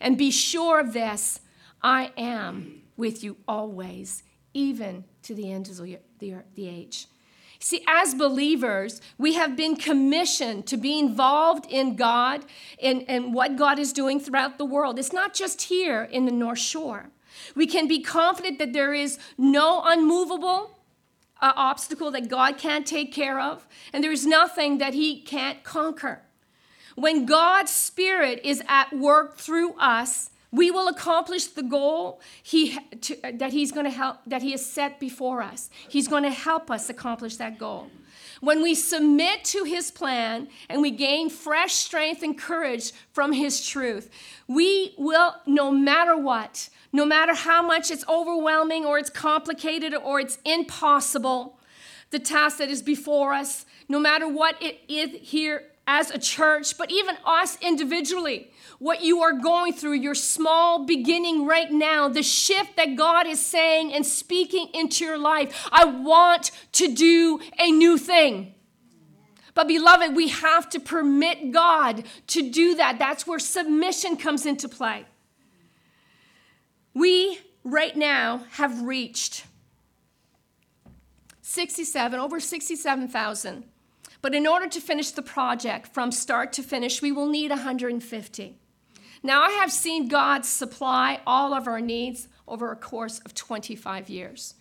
And 0.02 0.18
be 0.18 0.32
sure 0.32 0.80
of 0.80 0.94
this 0.94 1.40
I 1.82 2.12
am 2.18 2.82
with 3.00 3.24
you 3.24 3.38
always, 3.48 4.22
even 4.54 5.06
to 5.24 5.34
the 5.34 5.52
end 5.52 5.70
of 5.70 5.78
the, 5.78 5.98
the 6.20 6.68
age. 6.68 7.08
See, 7.62 7.84
as 7.88 8.14
believers, 8.14 9.02
we 9.18 9.34
have 9.34 9.58
been 9.58 9.76
commissioned 9.76 10.66
to 10.68 10.78
be 10.78 10.98
involved 10.98 11.66
in 11.70 11.96
God 11.96 12.46
and, 12.82 13.04
and 13.10 13.34
what 13.34 13.58
God 13.58 13.80
is 13.80 13.92
doing 13.92 14.20
throughout 14.20 14.58
the 14.58 14.66
world. 14.66 14.98
It's 14.98 15.12
not 15.12 15.34
just 15.34 15.64
here 15.64 16.04
in 16.04 16.26
the 16.26 16.32
North 16.32 16.60
Shore. 16.60 17.10
We 17.56 17.68
can 17.68 17.88
be 17.88 18.02
confident 18.02 18.60
that 18.60 18.72
there 18.72 18.94
is 18.94 19.18
no 19.38 19.82
unmovable 19.84 20.80
uh, 21.42 21.54
obstacle 21.56 22.12
that 22.12 22.30
God 22.30 22.58
can't 22.58 22.86
take 22.86 23.14
care 23.14 23.40
of, 23.40 23.68
and 23.92 24.04
there 24.04 24.12
is 24.12 24.26
nothing 24.26 24.78
that 24.78 24.94
He 24.94 25.22
can't 25.22 25.64
conquer. 25.64 26.22
When 26.96 27.26
God's 27.26 27.72
Spirit 27.72 28.42
is 28.44 28.62
at 28.68 28.92
work 28.94 29.38
through 29.38 29.74
us, 29.74 30.32
we 30.52 30.72
will 30.72 30.88
accomplish 30.88 31.46
the 31.46 31.64
goal 31.64 32.22
he, 32.42 32.78
to, 33.02 33.16
that 33.34 33.52
he's 33.54 33.72
to 33.72 33.90
help 33.90 34.18
that 34.26 34.42
he 34.42 34.52
has 34.52 34.66
set 34.66 35.00
before 35.00 35.42
us. 35.42 35.70
He's 35.88 36.08
going 36.08 36.24
to 36.24 36.32
help 36.32 36.72
us 36.72 36.90
accomplish 36.90 37.36
that 37.38 37.58
goal. 37.58 37.90
When 38.42 38.64
we 38.64 38.74
submit 38.74 39.44
to 39.46 39.64
his 39.64 39.92
plan 39.92 40.48
and 40.70 40.82
we 40.82 40.92
gain 40.92 41.30
fresh 41.30 41.74
strength 41.74 42.24
and 42.24 42.38
courage 42.38 42.94
from 43.12 43.34
his 43.34 43.66
truth, 43.66 44.10
we 44.48 44.96
will, 44.98 45.36
no 45.46 45.72
matter 45.72 46.18
what, 46.18 46.70
no 46.94 47.06
matter 47.06 47.34
how 47.34 47.62
much 47.62 47.92
it's 47.92 48.08
overwhelming 48.08 48.86
or 48.86 48.98
it's 48.98 49.10
complicated 49.10 49.94
or 49.94 50.20
it's 50.20 50.40
impossible, 50.46 51.60
the 52.12 52.20
task 52.20 52.58
that 52.58 52.70
is 52.70 52.82
before 52.82 53.34
us, 53.34 53.66
no 53.88 54.00
matter 54.00 54.28
what 54.28 54.62
it 54.62 54.80
is 54.88 55.12
here 55.22 55.64
as 55.90 56.12
a 56.12 56.20
church, 56.20 56.78
but 56.78 56.92
even 56.92 57.18
us 57.26 57.58
individually, 57.62 58.52
what 58.78 59.02
you 59.02 59.22
are 59.22 59.34
going 59.34 59.74
through, 59.74 59.94
your 59.94 60.14
small 60.14 60.86
beginning 60.86 61.48
right 61.48 61.72
now, 61.72 62.08
the 62.08 62.22
shift 62.22 62.76
that 62.76 62.96
God 62.96 63.26
is 63.26 63.44
saying 63.44 63.92
and 63.92 64.06
speaking 64.06 64.68
into 64.76 65.04
your 65.04 65.18
life. 65.18 65.68
I 65.72 65.86
want 65.86 66.52
to 66.74 66.94
do 66.94 67.40
a 67.58 67.72
new 67.72 67.98
thing. 67.98 68.54
But, 69.56 69.68
beloved, 69.68 70.16
we 70.16 70.28
have 70.28 70.70
to 70.70 70.80
permit 70.80 71.52
God 71.52 72.04
to 72.28 72.52
do 72.52 72.76
that. 72.76 73.00
That's 73.00 73.26
where 73.26 73.40
submission 73.40 74.16
comes 74.16 74.46
into 74.46 74.70
play. 74.70 75.06
We, 76.94 77.40
right 77.64 77.98
now, 77.98 78.44
have 78.52 78.84
reached 78.84 79.44
67, 81.42 82.20
over 82.20 82.40
67,000. 82.40 83.64
But 84.22 84.36
in 84.36 84.46
order 84.46 84.68
to 84.68 84.82
finish 84.82 85.12
the 85.12 85.22
project 85.22 85.94
from 85.94 86.12
start 86.12 86.52
to 86.54 86.64
finish, 86.64 87.02
we 87.02 87.12
will 87.12 87.28
need 87.28 87.52
150. 87.52 88.58
Now, 89.22 89.42
I 89.42 89.52
have 89.52 89.72
seen 89.72 90.08
God 90.08 90.46
supply 90.46 91.22
all 91.26 91.54
of 91.54 91.68
our 91.68 91.82
needs 91.82 92.28
over 92.48 92.72
a 92.72 92.76
course 92.76 93.20
of 93.20 93.34
25 93.34 94.10
years. 94.10 94.56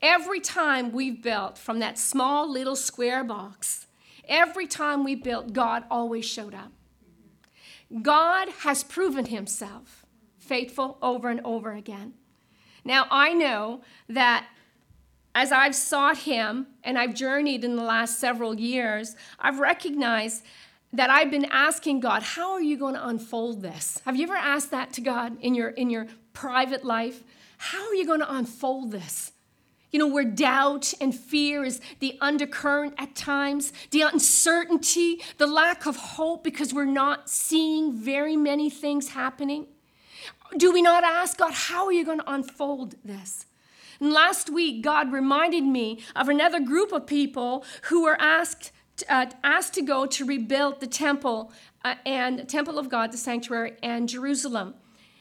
Every 0.00 0.40
time 0.40 0.92
we've 0.92 1.22
built 1.22 1.58
from 1.58 1.78
that 1.80 1.98
small 1.98 2.50
little 2.50 2.76
square 2.76 3.24
box, 3.24 3.86
every 4.28 4.66
time 4.66 5.04
we 5.04 5.14
built, 5.14 5.52
God 5.52 5.84
always 5.90 6.24
showed 6.24 6.54
up. 6.54 6.72
God 8.02 8.48
has 8.60 8.84
proven 8.84 9.26
himself 9.26 10.04
faithful 10.38 10.98
over 11.02 11.28
and 11.28 11.40
over 11.44 11.72
again. 11.72 12.14
Now, 12.84 13.06
I 13.10 13.34
know 13.34 13.82
that 14.08 14.46
as 15.34 15.52
I've 15.52 15.74
sought 15.74 16.18
him 16.18 16.66
and 16.82 16.98
I've 16.98 17.14
journeyed 17.14 17.64
in 17.64 17.76
the 17.76 17.82
last 17.82 18.18
several 18.18 18.58
years, 18.58 19.14
I've 19.38 19.60
recognized 19.60 20.44
that 20.92 21.10
I've 21.10 21.30
been 21.30 21.44
asking 21.46 22.00
God, 22.00 22.22
how 22.22 22.52
are 22.52 22.62
you 22.62 22.76
going 22.76 22.94
to 22.94 23.06
unfold 23.06 23.62
this? 23.62 24.00
Have 24.04 24.16
you 24.16 24.24
ever 24.24 24.36
asked 24.36 24.70
that 24.70 24.92
to 24.94 25.00
God 25.00 25.36
in 25.40 25.54
your 25.54 25.68
in 25.68 25.90
your 25.90 26.06
private 26.32 26.84
life? 26.84 27.22
How 27.58 27.86
are 27.88 27.94
you 27.94 28.06
going 28.06 28.20
to 28.20 28.34
unfold 28.34 28.92
this? 28.92 29.32
You 29.90 29.98
know, 29.98 30.06
where 30.06 30.24
doubt 30.24 30.92
and 31.00 31.14
fear 31.14 31.64
is 31.64 31.80
the 32.00 32.18
undercurrent 32.20 32.94
at 32.98 33.14
times, 33.14 33.72
the 33.90 34.02
uncertainty, 34.02 35.22
the 35.38 35.46
lack 35.46 35.86
of 35.86 35.96
hope 35.96 36.44
because 36.44 36.74
we're 36.74 36.84
not 36.84 37.30
seeing 37.30 37.92
very 37.92 38.36
many 38.36 38.68
things 38.68 39.10
happening. 39.10 39.66
Do 40.56 40.72
we 40.72 40.82
not 40.82 41.04
ask 41.04 41.38
God, 41.38 41.52
how 41.52 41.86
are 41.86 41.92
you 41.92 42.04
going 42.04 42.20
to 42.20 42.30
unfold 42.30 42.96
this? 43.04 43.46
And 44.00 44.12
last 44.12 44.50
week, 44.50 44.82
God 44.82 45.12
reminded 45.12 45.64
me 45.64 46.00
of 46.14 46.28
another 46.28 46.60
group 46.60 46.92
of 46.92 47.06
people 47.06 47.64
who 47.82 48.04
were 48.04 48.20
asked 48.20 48.72
uh, 49.08 49.26
asked 49.44 49.74
to 49.74 49.82
go 49.82 50.06
to 50.06 50.24
rebuild 50.24 50.80
the 50.80 50.86
temple 50.86 51.52
uh, 51.84 51.94
and 52.04 52.48
temple 52.48 52.78
of 52.78 52.88
God, 52.88 53.12
the 53.12 53.16
sanctuary, 53.16 53.76
and 53.82 54.08
Jerusalem. 54.08 54.74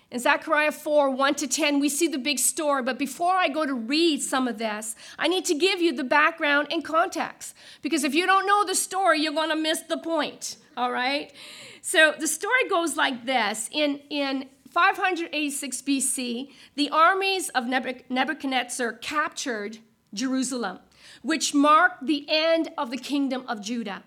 In 0.09 0.19
Zechariah 0.19 0.71
4 0.71 1.09
1 1.09 1.35
to 1.35 1.47
10, 1.47 1.79
we 1.79 1.89
see 1.89 2.07
the 2.07 2.17
big 2.17 2.39
story. 2.39 2.81
But 2.81 2.97
before 2.97 3.35
I 3.35 3.49
go 3.49 3.65
to 3.65 3.73
read 3.73 4.21
some 4.21 4.47
of 4.47 4.57
this, 4.57 4.95
I 5.19 5.27
need 5.27 5.43
to 5.45 5.53
give 5.53 5.81
you 5.81 5.91
the 5.91 6.05
background 6.05 6.69
and 6.71 6.83
context. 6.83 7.53
Because 7.81 8.05
if 8.05 8.15
you 8.15 8.25
don't 8.25 8.47
know 8.47 8.63
the 8.65 8.75
story, 8.75 9.19
you're 9.19 9.33
going 9.33 9.49
to 9.49 9.55
miss 9.55 9.81
the 9.81 9.97
point. 9.97 10.57
All 10.77 10.91
right? 10.91 11.33
So 11.81 12.13
the 12.17 12.27
story 12.27 12.69
goes 12.69 12.95
like 12.95 13.25
this 13.25 13.69
In, 13.71 13.99
in 14.09 14.49
586 14.77 15.81
BC, 15.81 16.51
the 16.75 16.91
armies 16.91 17.49
of 17.49 17.65
Nebuchadnezzar 17.65 18.93
captured 18.93 19.79
Jerusalem 20.13 20.77
which 21.23 21.55
marked 21.55 22.05
the 22.05 22.25
end 22.27 22.69
of 22.77 22.91
the 22.91 22.97
kingdom 22.97 23.43
of 23.47 23.59
Judah. 23.59 24.03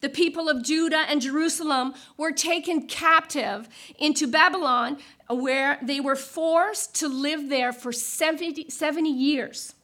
The 0.00 0.08
people 0.08 0.48
of 0.48 0.64
Judah 0.64 1.04
and 1.08 1.20
Jerusalem 1.20 1.94
were 2.16 2.32
taken 2.32 2.88
captive 2.88 3.68
into 3.96 4.26
Babylon, 4.26 4.98
where 5.28 5.78
they 5.82 6.00
were 6.00 6.16
forced 6.16 6.96
to 6.96 7.08
live 7.08 7.48
there 7.48 7.72
for 7.72 7.92
70, 7.92 8.70
70 8.70 9.08
years. 9.08 9.74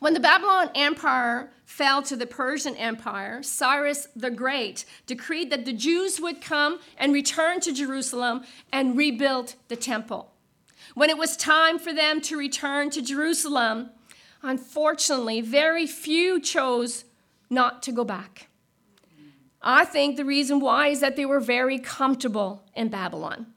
When 0.00 0.14
the 0.14 0.20
Babylon 0.20 0.70
Empire 0.74 1.50
fell 1.64 2.02
to 2.02 2.16
the 2.16 2.26
Persian 2.26 2.74
Empire, 2.76 3.42
Cyrus 3.42 4.08
the 4.16 4.30
Great 4.30 4.84
decreed 5.06 5.50
that 5.50 5.64
the 5.64 5.72
Jews 5.72 6.20
would 6.20 6.40
come 6.40 6.80
and 6.98 7.12
return 7.12 7.60
to 7.60 7.72
Jerusalem 7.72 8.42
and 8.72 8.96
rebuild 8.96 9.54
the 9.68 9.76
temple. 9.76 10.32
When 10.94 11.10
it 11.10 11.18
was 11.18 11.36
time 11.36 11.78
for 11.78 11.92
them 11.92 12.20
to 12.22 12.36
return 12.36 12.90
to 12.90 13.00
Jerusalem, 13.00 13.90
Unfortunately, 14.42 15.40
very 15.40 15.86
few 15.86 16.40
chose 16.40 17.04
not 17.50 17.82
to 17.82 17.92
go 17.92 18.04
back. 18.04 18.48
I 19.62 19.84
think 19.84 20.16
the 20.16 20.24
reason 20.24 20.60
why 20.60 20.88
is 20.88 21.00
that 21.00 21.16
they 21.16 21.26
were 21.26 21.40
very 21.40 21.78
comfortable 21.78 22.64
in 22.74 22.88
Babylon. 22.88 23.48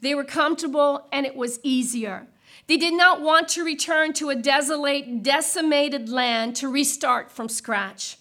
They 0.00 0.14
were 0.14 0.24
comfortable 0.24 1.08
and 1.10 1.26
it 1.26 1.34
was 1.34 1.58
easier. 1.64 2.28
They 2.68 2.76
did 2.76 2.94
not 2.94 3.22
want 3.22 3.48
to 3.50 3.64
return 3.64 4.12
to 4.14 4.28
a 4.28 4.36
desolate, 4.36 5.22
decimated 5.22 6.10
land 6.10 6.54
to 6.56 6.68
restart 6.68 7.30
from 7.30 7.48
scratch. 7.48 8.18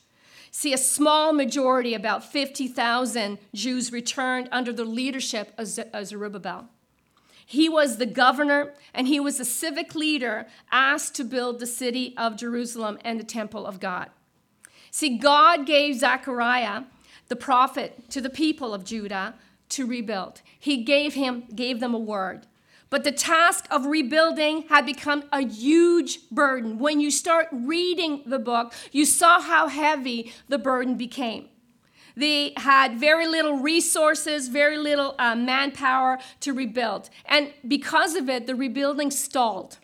See, 0.51 0.73
a 0.73 0.77
small 0.77 1.33
majority, 1.33 1.93
about 1.93 2.23
50,000 2.31 3.37
Jews, 3.53 3.91
returned 3.91 4.47
under 4.51 4.71
the 4.71 4.85
leadership 4.85 5.51
of 5.57 5.67
Zerubbabel. 5.67 6.69
He 7.45 7.69
was 7.69 7.97
the 7.97 8.05
governor 8.05 8.73
and 8.93 9.07
he 9.07 9.19
was 9.19 9.39
a 9.39 9.45
civic 9.45 9.95
leader 9.95 10.47
asked 10.71 11.15
to 11.15 11.23
build 11.23 11.59
the 11.59 11.67
city 11.67 12.13
of 12.17 12.37
Jerusalem 12.37 12.99
and 13.03 13.19
the 13.19 13.25
temple 13.25 13.65
of 13.65 13.79
God. 13.79 14.09
See, 14.91 15.17
God 15.17 15.65
gave 15.65 15.95
Zechariah, 15.95 16.83
the 17.27 17.35
prophet, 17.35 18.09
to 18.09 18.21
the 18.21 18.29
people 18.29 18.73
of 18.73 18.83
Judah 18.83 19.35
to 19.69 19.85
rebuild. 19.85 20.41
He 20.57 20.83
gave 20.83 21.13
him 21.13 21.43
gave 21.53 21.79
them 21.79 21.93
a 21.93 21.99
word. 21.99 22.47
But 22.89 23.03
the 23.03 23.11
task 23.11 23.67
of 23.69 23.85
rebuilding 23.85 24.63
had 24.69 24.85
become 24.85 25.23
a 25.31 25.41
huge 25.41 26.29
burden. 26.29 26.79
When 26.79 26.99
you 26.99 27.11
start 27.11 27.47
reading 27.51 28.23
the 28.25 28.39
book, 28.39 28.73
you 28.91 29.05
saw 29.05 29.41
how 29.41 29.67
heavy 29.67 30.31
the 30.47 30.57
burden 30.57 30.95
became. 30.95 31.49
They 32.15 32.53
had 32.57 32.99
very 32.99 33.27
little 33.27 33.59
resources, 33.59 34.47
very 34.47 34.77
little 34.77 35.13
uh, 35.19 35.35
manpower 35.35 36.17
to 36.39 36.53
rebuild. 36.53 37.09
And 37.25 37.53
because 37.67 38.15
of 38.15 38.27
it, 38.27 38.47
the 38.47 38.55
rebuilding 38.55 39.11
stalled. 39.11 39.77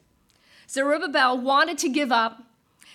Zerubbabel 0.67 1.37
wanted 1.37 1.77
to 1.79 1.89
give 1.89 2.11
up. 2.11 2.41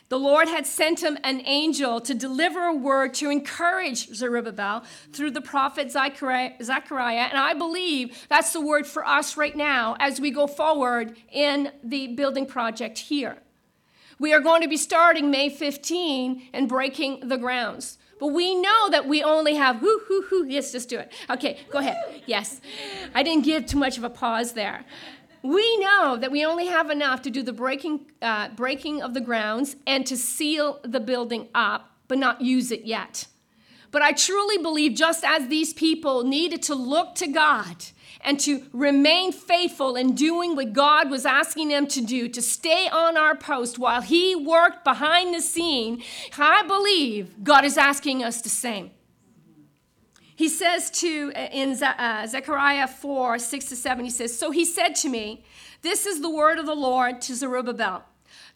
The 0.09 0.19
Lord 0.19 0.49
had 0.49 0.67
sent 0.67 1.03
him 1.03 1.19
an 1.23 1.43
angel 1.45 2.01
to 2.01 2.15
deliver 2.15 2.65
a 2.65 2.75
word 2.75 3.13
to 3.15 3.29
encourage 3.29 4.15
Zerubbabel 4.15 4.85
through 5.13 5.33
the 5.33 5.43
prophet 5.43 5.93
Zechariah, 5.93 6.53
And 6.59 7.39
I 7.39 7.53
believe 7.53 8.27
that's 8.29 8.53
the 8.53 8.61
word 8.61 8.87
for 8.87 9.07
us 9.07 9.37
right 9.37 9.55
now 9.55 9.97
as 10.01 10.19
we 10.19 10.31
go 10.31 10.47
forward 10.47 11.17
in 11.31 11.73
the 11.85 12.15
building 12.15 12.47
project 12.47 12.99
here. 12.99 13.39
We 14.19 14.33
are 14.33 14.41
going 14.41 14.63
to 14.63 14.69
be 14.69 14.79
starting 14.79 15.31
May 15.31 15.51
15 15.51 16.49
and 16.55 16.69
breaking 16.69 17.29
the 17.29 17.37
grounds. 17.37 17.99
But 18.19 18.29
we 18.29 18.55
know 18.55 18.91
that 18.91 19.07
we 19.07 19.23
only 19.23 19.55
have 19.55 19.81
whoo, 19.81 20.01
whoo, 20.09 20.25
whoo. 20.31 20.47
Yes, 20.49 20.73
just 20.73 20.89
do 20.89 20.99
it. 20.99 21.13
Okay, 21.31 21.59
go 21.71 21.79
ahead. 21.79 22.23
Yes. 22.27 22.61
I 23.15 23.23
didn't 23.23 23.45
give 23.45 23.67
too 23.67 23.79
much 23.79 23.97
of 23.97 24.05
a 24.05 24.11
pause 24.11 24.55
there. 24.55 24.85
We 25.43 25.77
know 25.79 26.17
that 26.17 26.31
we 26.31 26.45
only 26.45 26.67
have 26.67 26.91
enough 26.91 27.23
to 27.23 27.31
do 27.31 27.43
the 27.43 27.53
breaking, 27.53 28.11
uh, 28.21 28.49
breaking 28.51 29.03
of 29.03 29.15
the 29.15 29.21
grounds 29.21 29.77
and 29.87 30.07
to 30.07 30.17
seal 30.17 30.81
the 30.83 31.01
building 31.01 31.49
up, 31.55 31.93
but 32.09 32.19
not 32.19 32.41
use 32.41 32.71
it 32.71 32.85
yet. 32.85 33.27
But 33.91 34.03
I 34.03 34.13
truly 34.13 34.59
believe, 34.59 34.95
just 34.95 35.25
as 35.25 35.49
these 35.49 35.73
people 35.73 36.25
needed 36.25 36.63
to 36.65 36.75
look 36.75 37.15
to 37.17 37.27
God 37.27 37.87
and 38.21 38.39
to 38.41 38.67
remain 38.73 39.33
faithful 39.33 39.97
in 39.97 40.15
doing 40.15 40.57
what 40.57 40.73
God 40.73 41.11
was 41.11 41.25
asking 41.25 41.69
them 41.69 41.87
to 41.87 42.01
do, 42.01 42.29
to 42.29 42.43
stay 42.43 42.89
on 42.89 43.17
our 43.17 43.37
post 43.37 43.79
while 43.79 44.03
He 44.03 44.35
worked 44.35 44.85
behind 44.85 45.35
the 45.35 45.41
scene, 45.41 46.03
I 46.37 46.65
believe 46.65 47.43
God 47.45 47.65
is 47.65 47.79
asking 47.79 48.25
us 48.25 48.43
the 48.43 48.49
same. 48.49 48.91
He 50.39 50.49
says 50.49 50.89
to, 51.01 51.33
uh, 51.35 51.49
in 51.51 51.83
uh, 51.83 52.25
Zechariah 52.29 52.87
4 52.87 53.41
6 53.41 53.65
to 53.71 53.75
7, 53.75 54.05
he 54.05 54.11
says, 54.11 54.39
So 54.39 54.53
he 54.53 54.65
said 54.65 54.95
to 55.03 55.09
me, 55.09 55.43
This 55.83 56.07
is 56.07 56.21
the 56.21 56.31
word 56.31 56.61
of 56.61 56.67
the 56.67 56.77
Lord 56.77 57.21
to 57.23 57.35
Zerubbabel, 57.35 58.05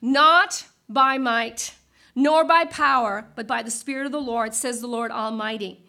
not 0.00 0.64
by 0.88 1.18
might, 1.18 1.74
nor 2.14 2.44
by 2.44 2.66
power, 2.66 3.26
but 3.34 3.48
by 3.48 3.64
the 3.64 3.70
Spirit 3.72 4.06
of 4.06 4.12
the 4.12 4.20
Lord, 4.20 4.54
says 4.54 4.80
the 4.80 4.86
Lord 4.86 5.10
Almighty. 5.10 5.84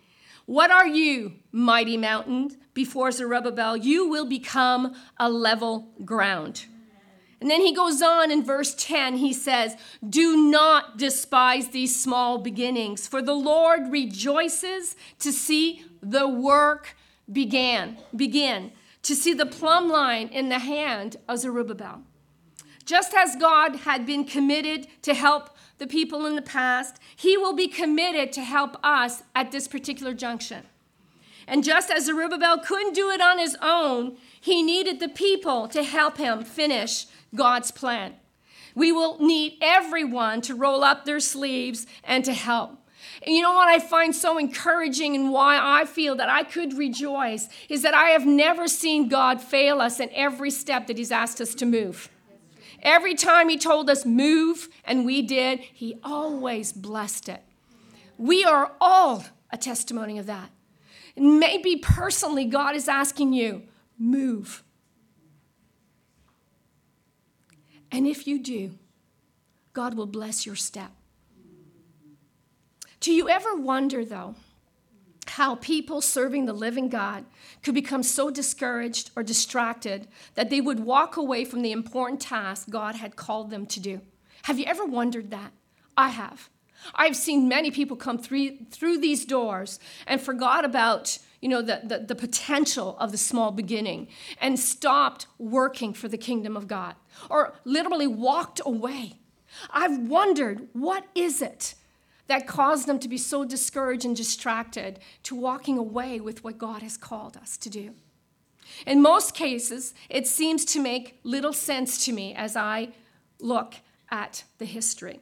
What 0.47 0.71
are 0.71 0.87
you, 0.87 1.33
mighty 1.51 1.95
mountain, 1.95 2.57
before 2.73 3.11
Zerubbabel? 3.11 3.77
You 3.77 4.09
will 4.09 4.25
become 4.25 4.95
a 5.19 5.29
level 5.29 5.89
ground. 6.03 6.65
And 7.43 7.51
then 7.51 7.59
he 7.59 7.73
goes 7.73 8.01
on 8.01 8.31
in 8.31 8.41
verse 8.41 8.73
10, 8.73 9.17
he 9.17 9.33
says, 9.33 9.75
Do 10.07 10.49
not 10.49 10.97
despise 10.97 11.67
these 11.67 12.01
small 12.01 12.37
beginnings, 12.37 13.05
for 13.05 13.21
the 13.21 13.33
Lord 13.33 13.91
rejoices 13.91 14.95
to 15.19 15.33
see 15.33 15.83
the 16.01 16.25
work 16.25 16.95
began, 17.29 17.97
begin, 18.15 18.71
to 19.01 19.13
see 19.13 19.33
the 19.33 19.45
plumb 19.45 19.89
line 19.89 20.29
in 20.29 20.47
the 20.47 20.59
hand 20.59 21.17
of 21.27 21.39
Zerubbabel. 21.39 22.03
Just 22.85 23.13
as 23.13 23.35
God 23.35 23.75
had 23.75 24.05
been 24.05 24.23
committed 24.23 24.87
to 25.01 25.13
help 25.13 25.49
the 25.79 25.87
people 25.87 26.25
in 26.25 26.35
the 26.35 26.41
past, 26.41 26.97
he 27.13 27.35
will 27.35 27.53
be 27.53 27.67
committed 27.67 28.31
to 28.31 28.41
help 28.41 28.77
us 28.85 29.21
at 29.35 29.51
this 29.51 29.67
particular 29.67 30.13
junction. 30.13 30.63
And 31.45 31.61
just 31.61 31.91
as 31.91 32.05
Zerubbabel 32.05 32.59
couldn't 32.59 32.95
do 32.95 33.09
it 33.09 33.19
on 33.19 33.37
his 33.37 33.57
own, 33.61 34.15
he 34.39 34.63
needed 34.63 35.01
the 35.01 35.09
people 35.09 35.67
to 35.67 35.83
help 35.83 36.15
him 36.15 36.45
finish 36.45 37.05
God's 37.35 37.71
plan. 37.71 38.15
We 38.75 38.91
will 38.91 39.19
need 39.19 39.57
everyone 39.61 40.41
to 40.41 40.55
roll 40.55 40.83
up 40.83 41.05
their 41.05 41.19
sleeves 41.19 41.85
and 42.03 42.25
to 42.25 42.33
help. 42.33 42.79
And 43.25 43.35
you 43.35 43.41
know 43.41 43.53
what 43.53 43.69
I 43.69 43.79
find 43.79 44.15
so 44.15 44.37
encouraging 44.37 45.15
and 45.15 45.31
why 45.31 45.59
I 45.61 45.85
feel 45.85 46.15
that 46.15 46.29
I 46.29 46.43
could 46.43 46.77
rejoice 46.77 47.47
is 47.69 47.81
that 47.83 47.93
I 47.93 48.09
have 48.09 48.25
never 48.25 48.67
seen 48.67 49.07
God 49.07 49.41
fail 49.41 49.81
us 49.81 49.99
in 49.99 50.09
every 50.13 50.51
step 50.51 50.87
that 50.87 50.97
He's 50.97 51.11
asked 51.11 51.39
us 51.39 51.53
to 51.55 51.65
move. 51.65 52.09
Every 52.81 53.15
time 53.15 53.49
He 53.49 53.57
told 53.57 53.89
us 53.89 54.05
move 54.05 54.69
and 54.83 55.05
we 55.05 55.21
did, 55.21 55.59
He 55.59 55.99
always 56.03 56.73
blessed 56.73 57.29
it. 57.29 57.43
We 58.17 58.43
are 58.43 58.71
all 58.81 59.25
a 59.51 59.57
testimony 59.57 60.17
of 60.17 60.25
that. 60.25 60.49
Maybe 61.15 61.77
personally, 61.77 62.45
God 62.45 62.75
is 62.75 62.87
asking 62.87 63.33
you, 63.33 63.63
move. 63.97 64.63
And 67.93 68.07
if 68.07 68.25
you 68.25 68.39
do, 68.39 68.71
God 69.71 69.93
will 69.93 70.07
bless 70.07 70.47
your 70.47 70.55
step. 70.55 70.91
Do 72.99 73.13
you 73.13 73.29
ever 73.29 73.55
wonder, 73.55 74.03
though, 74.03 74.33
how 75.27 75.55
people 75.55 76.01
serving 76.01 76.45
the 76.45 76.53
living 76.53 76.89
God 76.89 77.25
could 77.61 77.75
become 77.75 78.01
so 78.01 78.31
discouraged 78.31 79.11
or 79.15 79.21
distracted 79.21 80.07
that 80.33 80.49
they 80.49 80.59
would 80.59 80.79
walk 80.79 81.17
away 81.17 81.45
from 81.45 81.61
the 81.61 81.71
important 81.71 82.19
task 82.19 82.67
God 82.69 82.95
had 82.95 83.15
called 83.15 83.51
them 83.51 83.67
to 83.67 83.79
do? 83.79 84.01
Have 84.43 84.57
you 84.57 84.65
ever 84.65 84.85
wondered 84.85 85.29
that? 85.29 85.51
I 85.95 86.09
have. 86.09 86.49
I've 86.95 87.15
seen 87.15 87.47
many 87.47 87.69
people 87.69 87.95
come 87.95 88.17
through, 88.17 88.57
through 88.71 88.97
these 88.97 89.23
doors 89.23 89.79
and 90.07 90.19
forgot 90.19 90.65
about 90.65 91.19
you 91.43 91.49
know, 91.49 91.61
the, 91.61 91.81
the, 91.83 91.99
the 91.99 92.15
potential 92.15 92.95
of 92.99 93.11
the 93.11 93.17
small 93.17 93.51
beginning 93.51 94.07
and 94.39 94.57
stopped 94.57 95.27
working 95.37 95.93
for 95.93 96.07
the 96.07 96.17
kingdom 96.17 96.55
of 96.55 96.69
God 96.69 96.95
or 97.29 97.53
literally 97.65 98.07
walked 98.07 98.61
away. 98.65 99.19
I've 99.69 100.07
wondered, 100.07 100.69
what 100.71 101.05
is 101.13 101.41
it 101.41 101.75
that 102.27 102.47
caused 102.47 102.87
them 102.87 102.97
to 102.99 103.09
be 103.09 103.17
so 103.17 103.43
discouraged 103.43 104.05
and 104.05 104.15
distracted 104.15 104.99
to 105.23 105.35
walking 105.35 105.77
away 105.77 106.21
with 106.21 106.45
what 106.45 106.57
God 106.57 106.81
has 106.81 106.95
called 106.95 107.35
us 107.35 107.57
to 107.57 107.69
do? 107.69 107.91
In 108.87 109.01
most 109.01 109.35
cases, 109.35 109.93
it 110.09 110.25
seems 110.25 110.63
to 110.63 110.79
make 110.79 111.19
little 111.23 111.51
sense 111.51 112.05
to 112.05 112.13
me 112.13 112.33
as 112.33 112.55
I 112.55 112.93
look 113.41 113.75
at 114.09 114.45
the 114.59 114.65
history. 114.65 115.19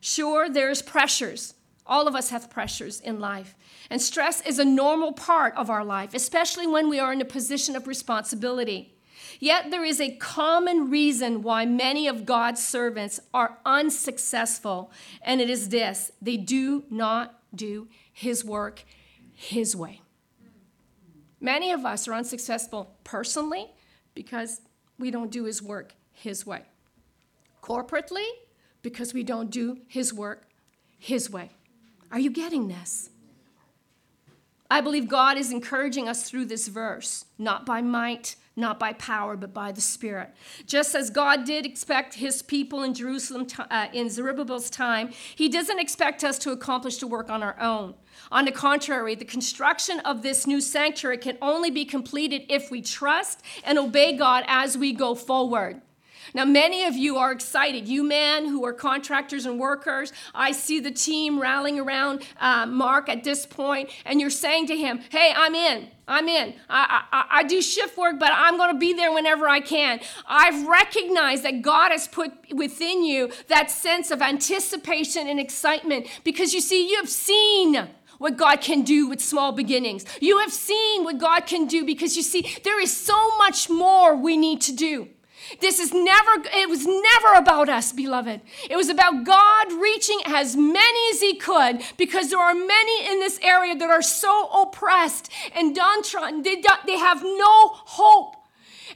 Sure, 0.00 0.50
there's 0.50 0.82
pressures 0.82 1.54
all 1.86 2.08
of 2.08 2.14
us 2.14 2.30
have 2.30 2.50
pressures 2.50 3.00
in 3.00 3.20
life. 3.20 3.54
And 3.90 4.00
stress 4.00 4.40
is 4.46 4.58
a 4.58 4.64
normal 4.64 5.12
part 5.12 5.54
of 5.56 5.68
our 5.68 5.84
life, 5.84 6.14
especially 6.14 6.66
when 6.66 6.88
we 6.88 6.98
are 6.98 7.12
in 7.12 7.20
a 7.20 7.26
position 7.26 7.76
of 7.76 7.86
responsibility. 7.86 8.94
Yet 9.40 9.70
there 9.70 9.84
is 9.84 10.00
a 10.00 10.16
common 10.16 10.90
reason 10.90 11.42
why 11.42 11.66
many 11.66 12.08
of 12.08 12.24
God's 12.24 12.64
servants 12.64 13.20
are 13.32 13.58
unsuccessful, 13.66 14.90
and 15.22 15.40
it 15.40 15.50
is 15.50 15.68
this 15.68 16.12
they 16.22 16.36
do 16.36 16.84
not 16.90 17.40
do 17.54 17.88
His 18.12 18.44
work 18.44 18.84
His 19.34 19.76
way. 19.76 20.00
Many 21.40 21.72
of 21.72 21.84
us 21.84 22.08
are 22.08 22.14
unsuccessful 22.14 22.96
personally 23.04 23.70
because 24.14 24.62
we 24.98 25.10
don't 25.10 25.30
do 25.30 25.44
His 25.44 25.60
work 25.60 25.94
His 26.12 26.46
way, 26.46 26.62
corporately, 27.62 28.26
because 28.82 29.12
we 29.12 29.22
don't 29.22 29.50
do 29.50 29.78
His 29.88 30.14
work 30.14 30.48
His 30.98 31.28
way. 31.28 31.50
Are 32.14 32.20
you 32.20 32.30
getting 32.30 32.68
this? 32.68 33.10
I 34.70 34.80
believe 34.80 35.08
God 35.08 35.36
is 35.36 35.50
encouraging 35.50 36.08
us 36.08 36.22
through 36.22 36.44
this 36.44 36.68
verse, 36.68 37.24
not 37.38 37.66
by 37.66 37.82
might, 37.82 38.36
not 38.54 38.78
by 38.78 38.92
power, 38.92 39.36
but 39.36 39.52
by 39.52 39.72
the 39.72 39.80
Spirit. 39.80 40.32
Just 40.64 40.94
as 40.94 41.10
God 41.10 41.44
did 41.44 41.66
expect 41.66 42.14
his 42.14 42.40
people 42.40 42.84
in 42.84 42.94
Jerusalem 42.94 43.48
uh, 43.68 43.88
in 43.92 44.08
Zerubbabel's 44.08 44.70
time, 44.70 45.10
he 45.34 45.48
doesn't 45.48 45.80
expect 45.80 46.22
us 46.22 46.38
to 46.38 46.52
accomplish 46.52 46.98
the 46.98 47.08
work 47.08 47.30
on 47.30 47.42
our 47.42 47.60
own. 47.60 47.94
On 48.30 48.44
the 48.44 48.52
contrary, 48.52 49.16
the 49.16 49.24
construction 49.24 49.98
of 50.00 50.22
this 50.22 50.46
new 50.46 50.60
sanctuary 50.60 51.18
can 51.18 51.36
only 51.42 51.72
be 51.72 51.84
completed 51.84 52.42
if 52.48 52.70
we 52.70 52.80
trust 52.80 53.42
and 53.64 53.76
obey 53.76 54.16
God 54.16 54.44
as 54.46 54.78
we 54.78 54.92
go 54.92 55.16
forward. 55.16 55.82
Now, 56.32 56.44
many 56.44 56.84
of 56.84 56.96
you 56.96 57.16
are 57.18 57.32
excited. 57.32 57.88
You 57.88 58.02
men 58.04 58.46
who 58.46 58.64
are 58.64 58.72
contractors 58.72 59.46
and 59.46 59.58
workers, 59.58 60.12
I 60.34 60.52
see 60.52 60.80
the 60.80 60.90
team 60.90 61.40
rallying 61.40 61.78
around 61.78 62.22
uh, 62.40 62.66
Mark 62.66 63.08
at 63.08 63.24
this 63.24 63.44
point, 63.46 63.90
and 64.04 64.20
you're 64.20 64.30
saying 64.30 64.68
to 64.68 64.76
him, 64.76 65.00
Hey, 65.10 65.32
I'm 65.34 65.54
in. 65.54 65.88
I'm 66.06 66.28
in. 66.28 66.54
I, 66.68 67.04
I, 67.12 67.26
I 67.38 67.42
do 67.44 67.62
shift 67.62 67.96
work, 67.96 68.18
but 68.18 68.30
I'm 68.32 68.58
going 68.58 68.72
to 68.72 68.78
be 68.78 68.92
there 68.92 69.12
whenever 69.12 69.48
I 69.48 69.60
can. 69.60 70.00
I've 70.26 70.66
recognized 70.66 71.44
that 71.44 71.62
God 71.62 71.92
has 71.92 72.06
put 72.08 72.32
within 72.54 73.04
you 73.04 73.32
that 73.48 73.70
sense 73.70 74.10
of 74.10 74.20
anticipation 74.20 75.28
and 75.28 75.40
excitement 75.40 76.06
because 76.22 76.52
you 76.52 76.60
see, 76.60 76.90
you 76.90 76.96
have 76.96 77.08
seen 77.08 77.88
what 78.18 78.36
God 78.36 78.60
can 78.60 78.82
do 78.82 79.08
with 79.08 79.20
small 79.20 79.52
beginnings. 79.52 80.04
You 80.20 80.38
have 80.38 80.52
seen 80.52 81.04
what 81.04 81.18
God 81.18 81.46
can 81.46 81.66
do 81.66 81.84
because 81.84 82.16
you 82.16 82.22
see, 82.22 82.56
there 82.64 82.80
is 82.80 82.94
so 82.94 83.36
much 83.38 83.68
more 83.68 84.14
we 84.16 84.36
need 84.36 84.60
to 84.62 84.72
do. 84.72 85.08
This 85.60 85.78
is 85.78 85.92
never, 85.92 86.30
it 86.52 86.68
was 86.68 86.86
never 86.86 87.34
about 87.36 87.68
us, 87.68 87.92
beloved. 87.92 88.40
It 88.68 88.76
was 88.76 88.88
about 88.88 89.24
God 89.24 89.72
reaching 89.72 90.20
as 90.26 90.56
many 90.56 91.10
as 91.12 91.20
He 91.20 91.36
could 91.36 91.82
because 91.96 92.30
there 92.30 92.40
are 92.40 92.54
many 92.54 93.06
in 93.06 93.20
this 93.20 93.38
area 93.42 93.74
that 93.76 93.90
are 93.90 94.02
so 94.02 94.48
oppressed 94.62 95.30
and 95.54 95.74
downtrodden. 95.74 96.42
They, 96.42 96.62
they 96.86 96.98
have 96.98 97.22
no 97.22 97.68
hope. 97.68 98.36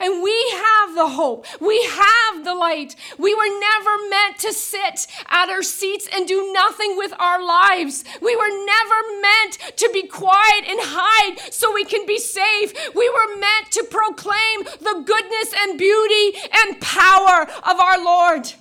And 0.00 0.22
we 0.22 0.50
have 0.52 0.94
the 0.94 1.08
hope. 1.08 1.46
We 1.60 1.82
have 1.84 2.44
the 2.44 2.54
light. 2.54 2.94
We 3.18 3.34
were 3.34 3.60
never 3.60 4.08
meant 4.08 4.38
to 4.38 4.52
sit 4.52 5.06
at 5.28 5.48
our 5.48 5.62
seats 5.62 6.08
and 6.12 6.26
do 6.26 6.52
nothing 6.52 6.96
with 6.96 7.12
our 7.18 7.44
lives. 7.44 8.04
We 8.22 8.36
were 8.36 8.64
never 8.66 9.20
meant 9.20 9.76
to 9.76 9.90
be 9.92 10.06
quiet 10.06 10.64
and 10.66 10.78
hide 10.82 11.52
so 11.52 11.72
we 11.72 11.84
can 11.84 12.06
be 12.06 12.18
safe. 12.18 12.72
We 12.94 13.08
were 13.08 13.36
meant 13.38 13.72
to 13.72 13.84
proclaim 13.84 14.64
the 14.64 15.02
goodness 15.04 15.54
and 15.56 15.78
beauty 15.78 16.38
and 16.64 16.80
power 16.80 17.42
of 17.64 17.80
our 17.80 18.02
Lord. 18.02 18.52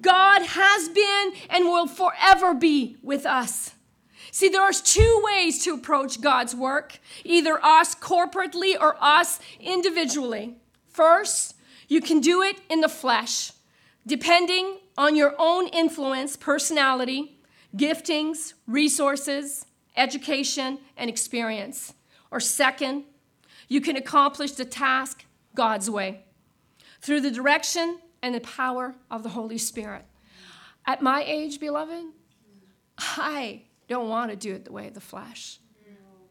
God 0.00 0.42
has 0.42 0.88
been 0.88 1.32
and 1.50 1.66
will 1.66 1.86
forever 1.86 2.54
be 2.54 2.96
with 3.02 3.26
us. 3.26 3.74
See, 4.34 4.48
there's 4.48 4.80
two 4.80 5.22
ways 5.24 5.62
to 5.62 5.74
approach 5.74 6.20
God's 6.20 6.56
work 6.56 6.98
either 7.22 7.64
us 7.64 7.94
corporately 7.94 8.74
or 8.78 8.96
us 9.00 9.38
individually. 9.60 10.56
First, 10.88 11.54
you 11.86 12.00
can 12.00 12.18
do 12.18 12.42
it 12.42 12.56
in 12.68 12.80
the 12.80 12.88
flesh, 12.88 13.52
depending 14.04 14.78
on 14.98 15.14
your 15.14 15.36
own 15.38 15.68
influence, 15.68 16.36
personality, 16.36 17.38
giftings, 17.76 18.54
resources, 18.66 19.66
education, 19.96 20.78
and 20.96 21.08
experience. 21.08 21.94
Or 22.32 22.40
second, 22.40 23.04
you 23.68 23.80
can 23.80 23.94
accomplish 23.94 24.50
the 24.50 24.64
task 24.64 25.24
God's 25.54 25.88
way 25.88 26.24
through 27.00 27.20
the 27.20 27.30
direction 27.30 28.00
and 28.20 28.34
the 28.34 28.40
power 28.40 28.96
of 29.12 29.22
the 29.22 29.28
Holy 29.28 29.58
Spirit. 29.58 30.06
At 30.84 31.02
my 31.02 31.22
age, 31.24 31.60
beloved, 31.60 32.06
I 32.98 33.62
don't 33.88 34.08
want 34.08 34.30
to 34.30 34.36
do 34.36 34.54
it 34.54 34.64
the 34.64 34.72
way 34.72 34.88
of 34.88 34.94
the 34.94 35.00
flesh. 35.00 35.58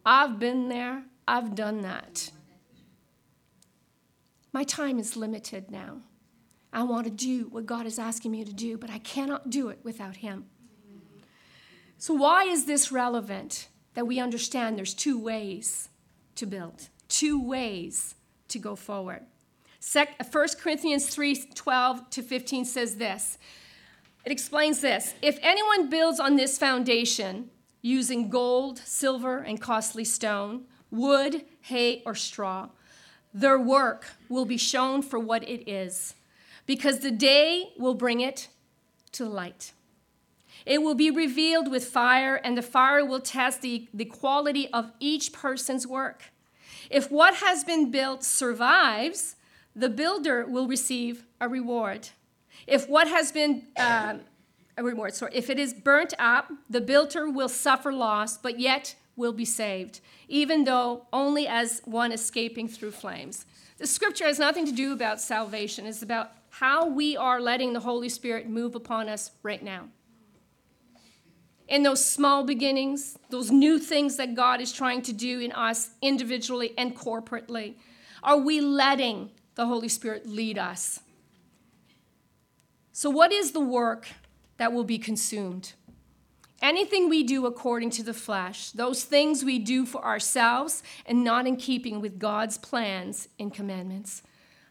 I've 0.06 0.40
been 0.40 0.70
there, 0.70 1.04
I've 1.28 1.56
done 1.56 1.82
that. 1.82 2.32
My 4.52 4.64
time 4.64 5.00
is 5.00 5.16
limited 5.16 5.72
now. 5.72 6.02
I 6.72 6.84
want 6.84 7.06
to 7.06 7.12
do 7.12 7.48
what 7.50 7.66
God 7.66 7.86
is 7.86 8.00
asking 8.00 8.32
me 8.32 8.44
to 8.44 8.54
do, 8.54 8.78
but 8.78 8.90
I 8.90 9.00
cannot 9.00 9.50
do 9.50 9.70
it 9.70 9.80
without 9.84 10.18
Him. 10.18 10.46
So, 11.98 12.14
why 12.14 12.44
is 12.44 12.66
this 12.66 12.92
relevant 12.92 13.70
that 13.94 14.08
we 14.08 14.20
understand 14.20 14.78
there's 14.78 14.94
two 14.94 15.20
ways 15.20 15.90
to 16.36 16.46
build, 16.46 16.90
two 17.08 17.42
ways 17.42 18.16
to 18.50 18.60
go 18.60 18.76
forward? 18.76 19.22
1 19.92 20.08
Corinthians 20.60 21.08
3 21.08 21.36
12 21.54 22.10
to 22.10 22.24
15 22.24 22.66
says 22.66 22.96
this 22.96 23.38
it 24.26 24.32
explains 24.32 24.82
this 24.82 25.14
If 25.22 25.40
anyone 25.42 25.90
builds 25.90 26.20
on 26.20 26.36
this 26.36 26.58
foundation 26.58 27.50
using 27.82 28.30
gold, 28.30 28.80
silver, 28.80 29.40
and 29.40 29.60
costly 29.60 30.06
stone, 30.06 30.64
wood, 30.90 31.44
hay, 31.62 32.02
or 32.06 32.16
straw, 32.16 32.70
their 33.34 33.60
work 33.60 34.08
will 34.30 34.46
be 34.46 34.58
shown 34.58 35.02
for 35.02 35.20
what 35.20 35.48
it 35.48 35.70
is, 35.70 36.16
because 36.66 37.00
the 37.00 37.12
day 37.12 37.74
will 37.78 37.96
bring 37.96 38.22
it 38.22 38.48
to 39.12 39.26
light. 39.26 39.74
It 40.66 40.82
will 40.82 40.96
be 40.96 41.12
revealed 41.12 41.70
with 41.70 41.86
fire, 41.86 42.36
and 42.36 42.58
the 42.58 42.62
fire 42.62 43.04
will 43.04 43.20
test 43.20 43.62
the, 43.62 43.88
the 43.94 44.06
quality 44.06 44.70
of 44.72 44.94
each 45.00 45.34
person's 45.34 45.86
work. 45.86 46.32
If 46.90 47.12
what 47.12 47.36
has 47.36 47.64
been 47.64 47.92
built 47.92 48.24
survives, 48.24 49.36
the 49.76 49.90
builder 49.90 50.46
will 50.46 50.68
receive 50.68 51.26
a 51.42 51.50
reward. 51.50 52.10
If 52.68 52.88
what 52.88 53.08
has 53.08 53.32
been 53.32 53.64
uh, 53.78 54.16
a 54.78 54.84
reward, 54.84 55.14
sorry, 55.14 55.32
if 55.36 55.50
it 55.50 55.60
is 55.60 55.74
burnt 55.74 56.14
up, 56.20 56.52
the 56.70 56.82
builder 56.82 57.30
will 57.30 57.50
suffer 57.50 57.92
loss, 57.92 58.38
but 58.38 58.60
yet 58.60 58.96
will 59.16 59.34
be 59.34 59.46
saved, 59.46 60.00
even 60.28 60.64
though 60.64 61.06
only 61.14 61.48
as 61.48 61.82
one 61.86 62.12
escaping 62.12 62.68
through 62.68 62.92
flames. 62.92 63.46
The 63.78 63.88
scripture 63.88 64.26
has 64.26 64.40
nothing 64.40 64.66
to 64.66 64.72
do 64.72 64.94
about 64.94 65.22
salvation. 65.22 65.86
It's 65.86 66.02
about 66.02 66.32
how 66.50 66.88
we 66.88 67.18
are 67.18 67.42
letting 67.42 67.74
the 67.74 67.80
Holy 67.80 68.10
Spirit 68.10 68.48
move 68.48 68.76
upon 68.76 69.10
us 69.10 69.32
right 69.42 69.62
now. 69.62 69.90
In 71.68 71.84
those 71.84 72.06
small 72.06 72.44
beginnings, 72.44 73.18
those 73.30 73.50
new 73.50 73.80
things 73.80 74.18
that 74.18 74.36
God 74.36 74.62
is 74.62 74.72
trying 74.72 75.02
to 75.04 75.14
do 75.14 75.40
in 75.40 75.52
us 75.52 75.92
individually 76.02 76.74
and 76.78 76.96
corporately, 76.96 77.76
are 78.22 78.38
we 78.38 78.62
letting 78.62 79.32
the 79.56 79.66
Holy 79.66 79.88
Spirit 79.88 80.28
lead 80.28 80.58
us? 80.58 81.00
So, 82.96 83.10
what 83.10 83.32
is 83.32 83.54
the 83.54 83.60
work 83.60 84.08
that 84.58 84.72
will 84.72 84.84
be 84.84 85.00
consumed? 85.00 85.74
Anything 86.62 87.10
we 87.10 87.24
do 87.24 87.48
according 87.48 87.90
to 87.92 88.04
the 88.04 88.14
flesh, 88.14 88.70
those 88.70 89.04
things 89.04 89.44
we 89.44 89.58
do 89.58 89.88
for 89.88 90.06
ourselves 90.06 90.84
and 91.08 91.24
not 91.24 91.48
in 91.48 91.56
keeping 91.56 92.02
with 92.02 92.20
God's 92.20 92.60
plans 92.60 93.28
and 93.40 93.52
commandments. 93.52 94.22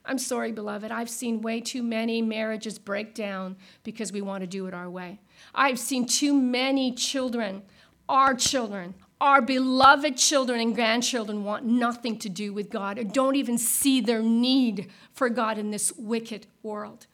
I'm 0.04 0.18
sorry, 0.18 0.52
beloved, 0.52 0.92
I've 0.92 1.10
seen 1.10 1.42
way 1.42 1.60
too 1.60 1.82
many 1.82 2.22
marriages 2.22 2.78
break 2.78 3.12
down 3.12 3.56
because 3.82 4.12
we 4.12 4.22
want 4.22 4.42
to 4.42 4.46
do 4.46 4.66
it 4.66 4.74
our 4.74 4.88
way. 4.88 5.20
I've 5.52 5.80
seen 5.80 6.06
too 6.06 6.32
many 6.32 6.92
children, 6.94 7.62
our 8.08 8.34
children, 8.34 8.94
our 9.20 9.42
beloved 9.42 10.16
children 10.16 10.60
and 10.60 10.76
grandchildren 10.76 11.42
want 11.42 11.64
nothing 11.64 12.18
to 12.20 12.28
do 12.28 12.52
with 12.52 12.70
God 12.70 13.00
or 13.00 13.04
don't 13.04 13.34
even 13.34 13.58
see 13.58 14.00
their 14.00 14.22
need 14.22 14.90
for 15.12 15.28
God 15.28 15.58
in 15.58 15.72
this 15.72 15.92
wicked 15.96 16.46
world. 16.62 17.06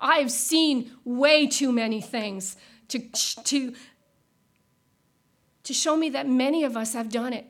I've 0.00 0.30
seen 0.30 0.92
way 1.04 1.46
too 1.46 1.72
many 1.72 2.00
things 2.00 2.56
to, 2.88 3.00
to, 3.44 3.74
to 5.64 5.74
show 5.74 5.96
me 5.96 6.10
that 6.10 6.28
many 6.28 6.64
of 6.64 6.76
us 6.76 6.94
have 6.94 7.10
done 7.10 7.32
it 7.32 7.46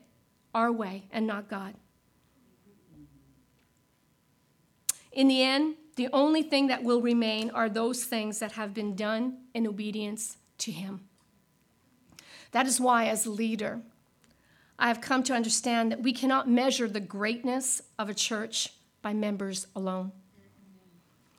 our 0.55 0.73
way 0.73 1.05
and 1.13 1.27
not 1.27 1.49
God. 1.49 1.75
In 5.13 5.29
the 5.29 5.43
end, 5.43 5.75
the 5.97 6.09
only 6.13 6.43
thing 6.43 6.69
that 6.69 6.85
will 6.85 7.01
remain 7.01 7.51
are 7.51 7.69
those 7.69 8.05
things 8.05 8.39
that 8.39 8.53
have 8.53 8.73
been 8.73 8.95
done 8.95 9.39
in 9.53 9.67
obedience 9.67 10.37
to 10.59 10.71
Him. 10.71 11.01
That 12.53 12.67
is 12.67 12.81
why, 12.81 13.07
as 13.07 13.27
a 13.27 13.31
leader, 13.31 13.81
I 14.79 14.87
have 14.87 15.01
come 15.01 15.25
to 15.25 15.35
understand 15.35 15.91
that 15.91 16.03
we 16.03 16.13
cannot 16.13 16.49
measure 16.49 16.89
the 16.89 17.01
greatness 17.01 17.83
of 17.99 18.09
a 18.09 18.15
church 18.15 18.69
by 19.03 19.13
members 19.13 19.67
alone. 19.75 20.13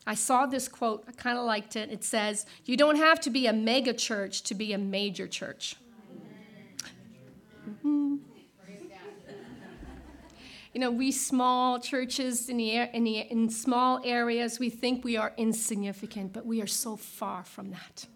I 0.09 0.15
saw 0.15 0.47
this 0.47 0.67
quote, 0.67 1.03
I 1.07 1.11
kind 1.11 1.37
of 1.37 1.45
liked 1.45 1.75
it. 1.75 1.91
It 1.91 2.03
says, 2.03 2.47
You 2.65 2.75
don't 2.75 2.95
have 2.95 3.19
to 3.21 3.29
be 3.29 3.45
a 3.45 3.53
mega 3.53 3.93
church 3.93 4.41
to 4.45 4.55
be 4.55 4.73
a 4.73 4.77
major 4.79 5.27
church. 5.27 5.75
Mm-hmm. 7.69 8.15
You 10.73 10.79
know, 10.81 10.89
we 10.89 11.11
small 11.11 11.79
churches 11.79 12.49
in, 12.49 12.57
the, 12.57 12.71
in, 12.95 13.03
the, 13.03 13.19
in 13.19 13.49
small 13.51 14.01
areas, 14.03 14.57
we 14.57 14.71
think 14.71 15.03
we 15.03 15.15
are 15.15 15.31
insignificant, 15.37 16.33
but 16.33 16.43
we 16.43 16.59
are 16.63 16.67
so 16.67 16.95
far 16.95 17.43
from 17.43 17.69
that. 17.69 18.07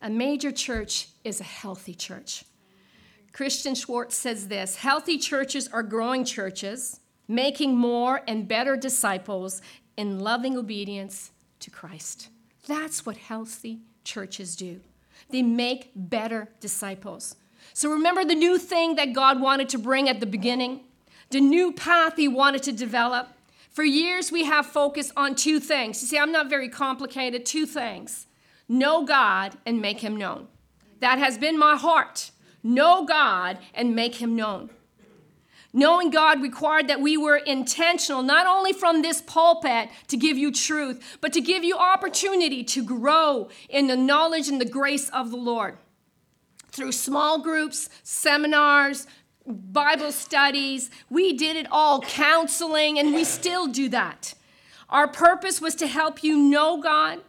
A 0.00 0.10
major 0.10 0.50
church 0.50 1.06
is 1.22 1.40
a 1.40 1.44
healthy 1.44 1.94
church. 1.94 2.44
Christian 3.32 3.76
Schwarz 3.76 4.14
says 4.14 4.48
this 4.48 4.74
healthy 4.74 5.18
churches 5.18 5.68
are 5.68 5.84
growing 5.84 6.24
churches 6.24 6.98
making 7.32 7.76
more 7.76 8.22
and 8.28 8.46
better 8.46 8.76
disciples 8.76 9.62
in 9.96 10.20
loving 10.20 10.56
obedience 10.56 11.30
to 11.60 11.70
Christ. 11.70 12.28
That's 12.66 13.04
what 13.06 13.16
healthy 13.16 13.80
churches 14.04 14.54
do. 14.54 14.80
They 15.30 15.42
make 15.42 15.90
better 15.94 16.48
disciples. 16.60 17.36
So 17.72 17.90
remember 17.90 18.24
the 18.24 18.34
new 18.34 18.58
thing 18.58 18.96
that 18.96 19.12
God 19.12 19.40
wanted 19.40 19.68
to 19.70 19.78
bring 19.78 20.08
at 20.08 20.20
the 20.20 20.26
beginning? 20.26 20.80
The 21.30 21.40
new 21.40 21.72
path 21.72 22.16
He 22.16 22.28
wanted 22.28 22.62
to 22.64 22.72
develop? 22.72 23.28
For 23.70 23.84
years, 23.84 24.30
we 24.30 24.44
have 24.44 24.66
focused 24.66 25.12
on 25.16 25.34
two 25.34 25.58
things. 25.58 26.02
You 26.02 26.08
see, 26.08 26.18
I'm 26.18 26.32
not 26.32 26.50
very 26.50 26.68
complicated. 26.68 27.46
Two 27.46 27.64
things 27.64 28.26
know 28.68 29.04
God 29.04 29.56
and 29.64 29.80
make 29.80 30.00
Him 30.00 30.16
known. 30.16 30.48
That 31.00 31.18
has 31.18 31.38
been 31.38 31.58
my 31.58 31.76
heart. 31.76 32.30
Know 32.62 33.04
God 33.04 33.58
and 33.74 33.96
make 33.96 34.16
Him 34.16 34.36
known. 34.36 34.70
Knowing 35.74 36.10
God 36.10 36.42
required 36.42 36.88
that 36.88 37.00
we 37.00 37.16
were 37.16 37.36
intentional, 37.36 38.22
not 38.22 38.46
only 38.46 38.74
from 38.74 39.00
this 39.00 39.22
pulpit 39.22 39.88
to 40.08 40.18
give 40.18 40.36
you 40.36 40.52
truth, 40.52 41.18
but 41.22 41.32
to 41.32 41.40
give 41.40 41.64
you 41.64 41.76
opportunity 41.76 42.62
to 42.62 42.84
grow 42.84 43.48
in 43.70 43.86
the 43.86 43.96
knowledge 43.96 44.48
and 44.48 44.60
the 44.60 44.66
grace 44.66 45.08
of 45.10 45.30
the 45.30 45.36
Lord. 45.36 45.78
Through 46.70 46.92
small 46.92 47.40
groups, 47.40 47.88
seminars, 48.02 49.06
Bible 49.46 50.12
studies, 50.12 50.90
we 51.08 51.32
did 51.32 51.56
it 51.56 51.66
all, 51.70 52.02
counseling, 52.02 52.98
and 52.98 53.14
we 53.14 53.24
still 53.24 53.66
do 53.66 53.88
that. 53.88 54.34
Our 54.90 55.08
purpose 55.08 55.60
was 55.60 55.74
to 55.76 55.86
help 55.86 56.22
you 56.22 56.36
know 56.36 56.82
God, 56.82 57.20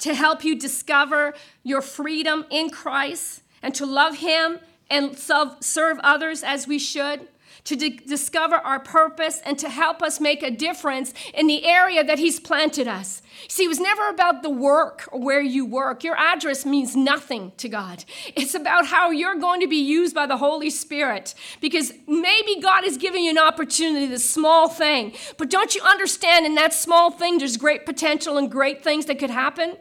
to 0.00 0.14
help 0.14 0.44
you 0.44 0.58
discover 0.58 1.34
your 1.64 1.80
freedom 1.80 2.44
in 2.50 2.68
Christ, 2.68 3.42
and 3.62 3.74
to 3.74 3.86
love 3.86 4.18
Him 4.18 4.58
and 4.90 5.18
serve 5.18 5.98
others 6.00 6.44
as 6.44 6.66
we 6.66 6.78
should 6.78 7.26
to 7.64 7.76
di- 7.76 8.00
discover 8.06 8.56
our 8.56 8.80
purpose 8.80 9.40
and 9.44 9.58
to 9.58 9.68
help 9.68 10.02
us 10.02 10.20
make 10.20 10.42
a 10.42 10.50
difference 10.50 11.12
in 11.34 11.46
the 11.46 11.64
area 11.66 12.04
that 12.04 12.18
He's 12.18 12.40
planted 12.40 12.88
us. 12.88 13.22
See, 13.46 13.64
it 13.64 13.68
was 13.68 13.78
never 13.78 14.08
about 14.08 14.42
the 14.42 14.50
work 14.50 15.08
or 15.12 15.20
where 15.20 15.40
you 15.40 15.64
work. 15.64 16.02
Your 16.02 16.16
address 16.16 16.66
means 16.66 16.96
nothing 16.96 17.52
to 17.58 17.68
God. 17.68 18.04
It's 18.34 18.54
about 18.54 18.86
how 18.86 19.10
you're 19.10 19.36
going 19.36 19.60
to 19.60 19.68
be 19.68 19.76
used 19.76 20.14
by 20.14 20.26
the 20.26 20.36
Holy 20.36 20.70
Spirit 20.70 21.34
because 21.60 21.92
maybe 22.06 22.60
God 22.60 22.84
is 22.84 22.96
giving 22.96 23.24
you 23.24 23.30
an 23.30 23.38
opportunity, 23.38 24.06
this 24.06 24.28
small 24.28 24.68
thing. 24.68 25.14
But 25.36 25.50
don't 25.50 25.74
you 25.74 25.82
understand 25.82 26.46
in 26.46 26.56
that 26.56 26.74
small 26.74 27.10
thing, 27.10 27.38
there's 27.38 27.56
great 27.56 27.86
potential 27.86 28.38
and 28.38 28.50
great 28.50 28.82
things 28.82 29.06
that 29.06 29.18
could 29.18 29.30
happen? 29.30 29.76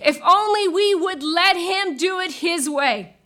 If 0.00 0.20
only 0.22 0.68
we 0.68 0.94
would 0.94 1.22
let 1.22 1.56
Him 1.56 1.96
do 1.96 2.20
it 2.20 2.32
His 2.32 2.68
way. 2.70 3.16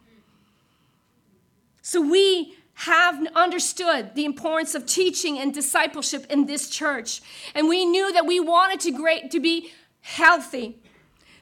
So 1.82 2.00
we 2.00 2.55
have 2.80 3.26
understood 3.34 4.14
the 4.14 4.26
importance 4.26 4.74
of 4.74 4.84
teaching 4.84 5.38
and 5.38 5.54
discipleship 5.54 6.26
in 6.28 6.44
this 6.44 6.68
church. 6.68 7.22
And 7.54 7.68
we 7.68 7.86
knew 7.86 8.12
that 8.12 8.26
we 8.26 8.38
wanted 8.38 8.80
to 8.80 8.90
great 8.90 9.30
to 9.30 9.40
be 9.40 9.72
healthy 10.02 10.78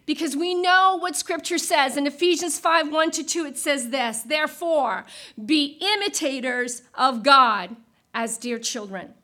because 0.07 0.37
we 0.37 0.55
know 0.55 0.97
what 1.01 1.17
scripture 1.17 1.59
says 1.59 1.97
in 1.97 2.07
Ephesians 2.07 2.61
5 2.61 2.93
1 2.93 3.11
to 3.13 3.25
2. 3.25 3.47
It 3.47 3.59
says 3.59 3.91
this 3.91 4.23
Therefore, 4.23 5.07
be 5.45 5.77
imitators 5.81 6.83
of 6.95 7.25
God 7.25 7.75
as 8.15 8.39
dear 8.39 8.61
children, 8.61 9.15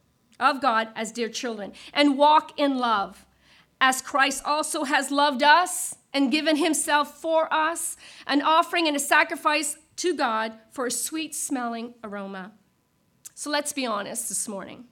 of 0.40 0.60
God 0.60 0.88
as 0.96 1.12
dear 1.12 1.28
children, 1.28 1.72
and 1.94 2.18
walk 2.18 2.58
in 2.58 2.76
love, 2.76 3.24
as 3.80 4.02
Christ 4.02 4.42
also 4.44 4.82
has 4.82 5.12
loved 5.12 5.44
us 5.44 5.96
and 6.12 6.32
given 6.32 6.56
himself 6.56 7.20
for 7.20 7.52
us, 7.54 7.96
an 8.26 8.42
offering 8.42 8.88
and 8.88 8.96
a 8.96 9.00
sacrifice 9.00 9.76
to 9.96 10.16
God 10.16 10.54
for 10.70 10.86
a 10.86 10.90
sweet 10.90 11.34
smelling 11.34 11.94
aroma. 12.02 12.52
So 13.34 13.50
let's 13.50 13.72
be 13.72 13.86
honest 13.86 14.28
this 14.28 14.48
morning. 14.48 14.84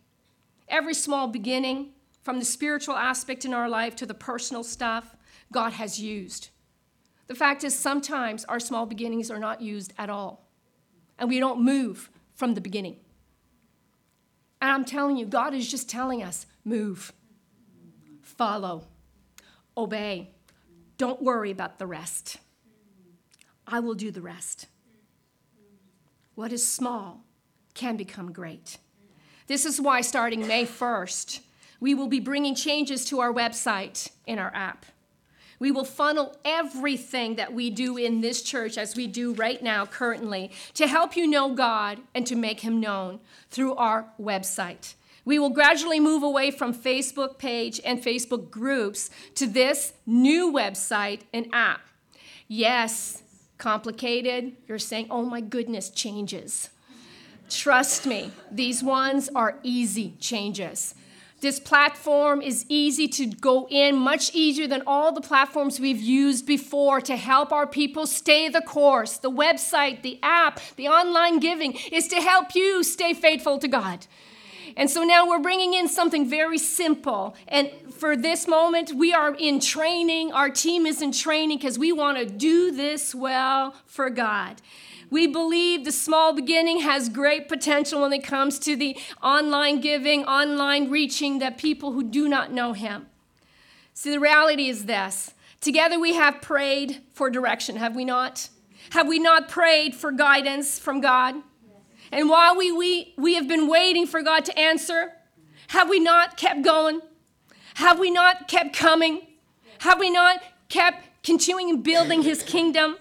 Every 0.69 0.95
small 0.95 1.29
beginning, 1.29 1.93
from 2.23 2.39
the 2.39 2.45
spiritual 2.45 2.95
aspect 2.95 3.45
in 3.45 3.55
our 3.55 3.69
life 3.69 3.97
to 3.97 4.07
the 4.07 4.13
personal 4.13 4.63
stuff, 4.63 5.17
God 5.51 5.73
has 5.73 5.99
used. 5.99 6.51
The 7.27 7.35
fact 7.35 7.65
is, 7.65 7.75
sometimes 7.75 8.45
our 8.45 8.61
small 8.61 8.85
beginnings 8.85 9.31
are 9.31 9.39
not 9.39 9.63
used 9.63 9.93
at 9.97 10.11
all, 10.11 10.47
and 11.19 11.29
we 11.29 11.41
don't 11.41 11.63
move 11.63 12.11
from 12.35 12.55
the 12.55 12.61
beginning. 12.61 12.97
And 14.61 14.71
I'm 14.71 14.85
telling 14.85 15.17
you, 15.17 15.25
God 15.25 15.55
is 15.55 15.71
just 15.71 15.89
telling 15.89 16.23
us 16.23 16.47
move, 16.65 17.13
follow, 18.23 18.85
obey. 19.77 20.31
Don't 20.97 21.23
worry 21.23 21.51
about 21.51 21.79
the 21.79 21.87
rest. 21.87 22.39
I 23.67 23.81
will 23.81 23.95
do 23.95 24.11
the 24.11 24.23
rest. 24.23 24.67
What 26.39 26.53
is 26.53 26.65
small 26.65 27.25
can 27.75 27.97
become 27.97 28.31
great. 28.31 28.79
This 29.49 29.67
is 29.67 29.81
why, 29.81 30.03
starting 30.03 30.47
May 30.47 30.67
1st, 30.67 31.41
we 31.81 31.97
will 31.97 32.07
be 32.07 32.21
bringing 32.21 32.55
changes 32.55 33.05
to 33.07 33.19
our 33.19 33.33
website 33.33 34.11
in 34.25 34.39
our 34.39 34.55
app. 34.55 34.87
We 35.59 35.73
will 35.73 35.85
funnel 35.85 36.37
everything 36.45 37.35
that 37.35 37.53
we 37.53 37.71
do 37.71 37.97
in 37.97 38.21
this 38.21 38.41
church 38.41 38.79
as 38.79 38.95
we 38.95 39.09
do 39.09 39.35
right 39.35 39.61
now, 39.61 39.85
currently, 39.85 40.53
to 40.75 40.87
help 40.87 41.17
you 41.17 41.27
know 41.27 41.55
God 41.55 41.99
and 42.15 42.25
to 42.29 42.37
make 42.37 42.61
Him 42.61 42.79
known 42.79 43.19
through 43.51 43.75
our 43.75 44.13
website. 44.17 44.95
We 45.25 45.41
will 45.41 45.51
gradually 45.51 45.99
move 45.99 46.23
away 46.23 46.53
from 46.53 46.73
Facebook 46.73 47.39
page 47.39 47.81
and 47.85 48.01
Facebook 48.01 48.49
groups 48.49 49.11
to 49.35 49.49
this 49.49 49.93
new 50.07 50.53
website 50.53 51.23
and 51.35 51.49
app. 51.53 51.81
Yes, 52.47 53.25
complicated, 53.59 54.57
you're 54.67 54.79
saying, 54.79 55.09
oh 55.11 55.25
my 55.25 55.41
goodness, 55.41 55.91
changes. 55.91 56.71
Trust 57.51 58.07
me, 58.07 58.31
these 58.51 58.83
ones 58.83 59.29
are 59.35 59.59
easy 59.63 60.15
changes. 60.21 60.95
This 61.41 61.61
platform 61.61 62.43
is 62.43 62.67
easy 62.69 63.07
to 63.09 63.27
go 63.27 63.69
in, 63.71 63.97
much 63.97 64.35
easier 64.35 64.67
than 64.67 64.83
all 64.89 65.13
the 65.13 65.21
platforms 65.21 65.79
we've 65.79 66.01
used 66.01 66.47
before 66.47 67.01
to 67.03 67.17
help 67.17 67.53
our 67.53 67.67
people 67.67 68.07
stay 68.07 68.49
the 68.49 68.61
course. 68.61 69.19
The 69.19 69.31
website, 69.31 70.03
the 70.03 70.19
app, 70.21 70.61
the 70.75 70.89
online 70.89 71.39
giving 71.39 71.75
is 71.93 72.09
to 72.09 72.17
help 72.17 72.57
you 72.57 72.83
stay 72.83 73.15
faithful 73.15 73.59
to 73.59 73.69
God. 73.69 74.07
And 74.79 74.89
so 74.89 75.03
now 75.03 75.27
we're 75.27 75.41
bringing 75.41 75.75
in 75.75 75.89
something 75.89 76.31
very 76.31 76.57
simple. 76.57 77.35
And 77.49 77.69
for 77.91 78.17
this 78.17 78.47
moment, 78.47 78.93
we 78.95 79.13
are 79.13 79.35
in 79.35 79.59
training. 79.59 80.33
Our 80.33 80.51
team 80.51 80.87
is 80.87 81.03
in 81.03 81.11
training 81.11 81.59
because 81.59 81.77
we 81.81 81.91
want 81.91 82.17
to 82.17 82.25
do 82.25 82.71
this 82.71 83.13
well 83.13 83.75
for 83.87 84.09
God. 84.09 84.63
We 85.11 85.27
believe 85.27 85.85
the 85.85 85.91
small 85.91 86.33
beginning 86.33 86.83
has 86.83 87.09
great 87.09 87.49
potential 87.49 88.03
when 88.03 88.13
it 88.13 88.23
comes 88.23 88.61
to 88.61 88.77
the 88.77 88.97
online 89.21 89.81
giving, 89.81 90.25
online 90.27 90.91
reaching 90.91 91.41
that 91.41 91.59
people 91.59 91.91
who 91.93 92.05
do 92.05 92.29
not 92.29 92.53
know 92.53 92.73
Him. 92.73 93.07
See, 93.95 94.13
the 94.13 94.21
reality 94.21 94.69
is 94.69 94.85
this 94.85 95.35
together 95.61 95.99
we 95.99 96.15
have 96.15 96.41
prayed 96.41 97.03
for 97.15 97.31
direction, 97.31 97.77
have 97.77 97.97
we 97.97 98.05
not? 98.05 98.49
Have 98.91 99.09
we 99.09 99.19
not 99.19 99.49
prayed 99.49 99.97
for 99.97 100.13
guidance 100.13 100.79
from 100.79 101.01
God? 101.01 101.35
And 102.11 102.29
while 102.29 102.57
we, 102.57 102.73
we, 102.73 103.15
we 103.17 103.35
have 103.35 103.49
been 103.49 103.69
waiting 103.69 104.07
for 104.07 104.23
God 104.23 104.45
to 104.47 104.59
answer, 104.59 105.13
have 105.69 105.89
we 105.89 106.01
not 106.01 106.37
kept 106.37 106.63
going? 106.63 107.01
Have 107.75 107.99
we 107.99 108.11
not 108.11 108.49
kept 108.49 108.75
coming? 108.75 109.23
Have 109.81 110.01
we 110.01 110.11
not 110.11 110.43
kept 110.69 111.05
continuing 111.23 111.71
and 111.71 111.83
building 111.83 112.23
his 112.23 112.43
kingdom? 112.43 112.97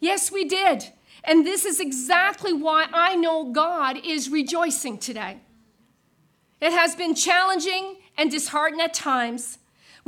Yes, 0.00 0.32
we 0.32 0.44
did. 0.44 0.86
And 1.22 1.46
this 1.46 1.64
is 1.64 1.80
exactly 1.80 2.52
why 2.52 2.86
I 2.92 3.14
know 3.14 3.52
God 3.52 3.98
is 4.04 4.30
rejoicing 4.30 4.98
today. 4.98 5.38
It 6.60 6.72
has 6.72 6.94
been 6.94 7.14
challenging 7.14 7.96
and 8.16 8.30
disheartening 8.30 8.80
at 8.80 8.94
times, 8.94 9.58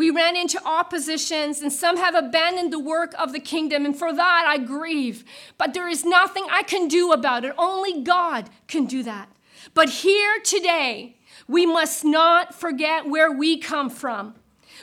we 0.03 0.11
ran 0.11 0.37
into 0.37 0.61
oppositions, 0.67 1.61
and 1.61 1.73
some 1.73 1.97
have 1.97 2.17
abandoned 2.17 2.73
the 2.73 2.81
work 2.81 3.15
of 3.17 3.33
the 3.33 3.39
kingdom, 3.39 3.85
and 3.85 3.97
for 3.97 4.13
that 4.13 4.45
I 4.49 4.59
grieve. 4.59 5.25
But 5.59 5.75
there 5.75 5.87
is 5.87 6.05
nothing 6.05 6.45
I 6.51 6.65
can 6.65 6.89
do 6.89 7.13
about 7.13 7.45
it. 7.45 7.55
Only 7.57 8.03
God 8.03 8.51
can 8.67 8.87
do 8.87 9.05
that. 9.05 9.29
But 9.75 9.91
here 9.91 10.41
today, 10.43 11.19
we 11.47 11.67
must 11.67 12.05
not 12.05 12.53
forget 12.53 13.07
where 13.07 13.31
we 13.31 13.59
come 13.59 13.89
from. 13.89 14.35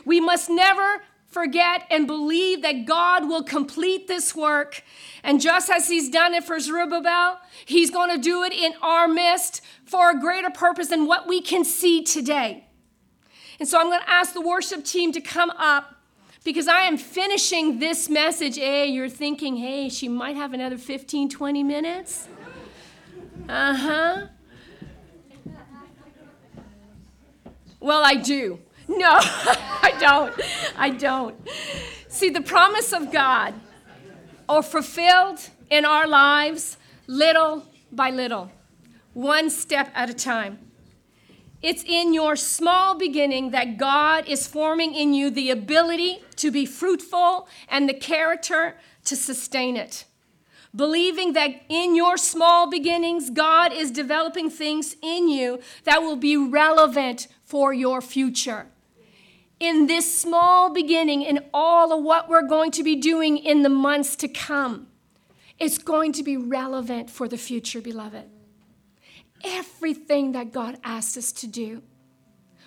We 0.06 0.22
must 0.22 0.50
never 0.50 1.04
forget 1.28 1.86
and 1.92 2.08
believe 2.08 2.62
that 2.62 2.86
God 2.86 3.28
will 3.28 3.44
complete 3.44 4.08
this 4.08 4.34
work. 4.34 4.84
And 5.22 5.42
just 5.42 5.70
as 5.70 5.90
He's 5.90 6.08
done 6.10 6.34
it 6.34 6.46
for 6.46 6.62
Zerubbabel, 6.62 7.40
He's 7.66 7.92
going 7.92 8.16
to 8.16 8.22
do 8.22 8.44
it 8.44 8.54
in 8.54 8.72
our 8.82 9.10
midst 9.10 9.60
for 9.84 10.12
a 10.12 10.18
greater 10.18 10.50
purpose 10.50 10.88
than 10.88 11.08
what 11.08 11.28
we 11.28 11.42
can 11.42 11.66
see 11.66 12.06
today. 12.06 12.69
And 13.60 13.68
so 13.68 13.80
I'm 13.80 13.88
going 13.88 14.02
to 14.02 14.10
ask 14.10 14.34
the 14.34 14.42
worship 14.42 14.86
team 14.86 15.12
to 15.12 15.22
come 15.22 15.50
up 15.52 15.96
because 16.44 16.68
I 16.68 16.82
am 16.82 16.98
finishing 16.98 17.80
this 17.80 18.10
message. 18.10 18.58
Hey, 18.58 18.88
you're 18.88 19.10
thinking, 19.10 19.58
hey, 19.58 19.90
she 19.90 20.08
might 20.08 20.36
have 20.36 20.54
another 20.54 20.78
15, 20.78 21.30
20 21.30 21.64
minutes. 21.64 22.28
Uh 23.48 23.76
huh. 23.76 24.28
Well, 27.80 28.04
I 28.04 28.16
do. 28.16 28.60
No, 28.88 29.10
I 29.20 29.96
don't. 30.00 30.34
I 30.78 30.90
don't. 30.90 31.36
See, 32.08 32.30
the 32.30 32.42
promise 32.42 32.92
of 32.92 33.12
God 33.12 33.54
are 34.48 34.64
fulfilled 34.64 35.50
in 35.70 35.86
our 35.86 36.08
lives 36.08 36.78
little 37.08 37.66
by 37.92 38.10
little, 38.10 38.52
one 39.14 39.50
step 39.50 39.92
at 39.94 40.10
a 40.10 40.14
time. 40.14 40.60
It's 41.62 41.84
in 41.84 42.14
your 42.14 42.36
small 42.38 42.98
beginning 42.98 43.52
that 43.52 43.78
God 43.78 44.28
is 44.28 44.48
forming 44.48 44.96
in 44.96 45.14
you 45.14 45.30
the 45.30 45.52
ability 45.52 46.24
to 46.38 46.52
be 46.52 46.66
fruitful 46.66 47.50
and 47.68 47.88
the 47.88 47.94
character 47.94 48.78
to 49.06 49.16
sustain 49.16 49.76
it. 49.76 50.06
Believing 50.74 51.34
that 51.34 51.64
in 51.68 51.96
your 51.96 52.16
small 52.16 52.70
beginnings, 52.70 53.30
God 53.30 53.74
is 53.74 53.92
developing 53.92 54.50
things 54.50 54.96
in 55.02 55.28
you 55.28 55.60
that 55.84 56.02
will 56.02 56.16
be 56.16 56.38
relevant 56.38 57.28
for 57.44 57.74
your 57.74 58.02
future. 58.02 58.68
In 59.60 59.88
this 59.88 60.18
small 60.18 60.72
beginning, 60.72 61.24
in 61.24 61.44
all 61.54 61.92
of 61.92 62.04
what 62.04 62.30
we're 62.30 62.48
going 62.48 62.72
to 62.72 62.84
be 62.84 62.96
doing 62.96 63.38
in 63.38 63.64
the 63.64 63.70
months 63.70 64.16
to 64.18 64.30
come, 64.30 64.88
it's 65.58 65.78
going 65.78 66.14
to 66.14 66.24
be 66.24 66.38
relevant 66.38 67.10
for 67.10 67.28
the 67.28 67.38
future, 67.38 67.82
beloved. 67.82 68.26
Everything 69.44 70.34
that 70.34 70.52
God 70.52 70.78
asked 70.84 71.18
us 71.18 71.32
to 71.34 71.48
do 71.48 71.82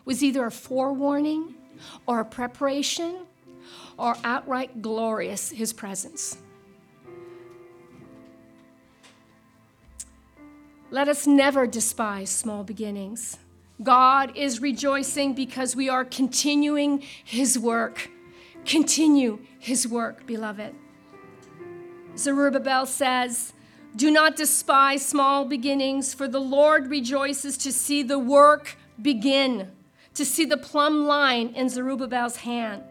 was 0.04 0.22
either 0.22 0.46
a 0.46 0.50
forewarning 0.50 1.54
or 2.06 2.20
a 2.20 2.24
preparation 2.24 3.26
or 3.98 4.16
outright 4.24 4.82
glorious, 4.82 5.50
His 5.50 5.72
presence. 5.72 6.37
Let 10.90 11.08
us 11.08 11.26
never 11.26 11.66
despise 11.66 12.30
small 12.30 12.64
beginnings. 12.64 13.38
God 13.82 14.37
is 14.37 14.61
rejoicing 14.61 15.35
because 15.35 15.74
we 15.74 15.88
are 15.88 16.04
continuing 16.04 17.02
His 17.24 17.58
work. 17.58 18.11
Continue 18.64 19.38
His 19.58 19.88
work, 19.88 20.26
beloved. 20.26 20.74
Zerubbabel 22.16 22.87
says, 22.87 23.54
Do 23.94 24.11
not 24.11 24.37
despise 24.37 25.05
small 25.05 25.44
beginnings, 25.44 26.14
for 26.14 26.26
the 26.26 26.40
Lord 26.40 26.88
rejoices 26.88 27.59
to 27.59 27.72
see 27.72 28.02
the 28.02 28.18
work 28.18 28.76
begin, 29.00 29.70
to 30.14 30.24
see 30.24 30.44
the 30.44 30.57
plumb 30.57 31.07
line 31.07 31.48
in 31.48 31.68
Zerubbabel's 31.68 32.37
hand. 32.37 32.83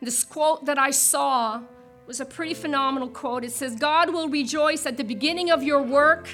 This 0.00 0.24
quote 0.24 0.64
that 0.66 0.78
I 0.78 0.92
saw 0.92 1.60
was 2.06 2.20
a 2.20 2.24
pretty 2.24 2.54
phenomenal 2.54 3.08
quote. 3.08 3.44
It 3.44 3.52
says, 3.52 3.76
God 3.76 4.12
will 4.12 4.28
rejoice 4.28 4.86
at 4.86 4.96
the 4.96 5.04
beginning 5.04 5.50
of 5.50 5.62
your 5.62 5.82
work, 5.82 6.28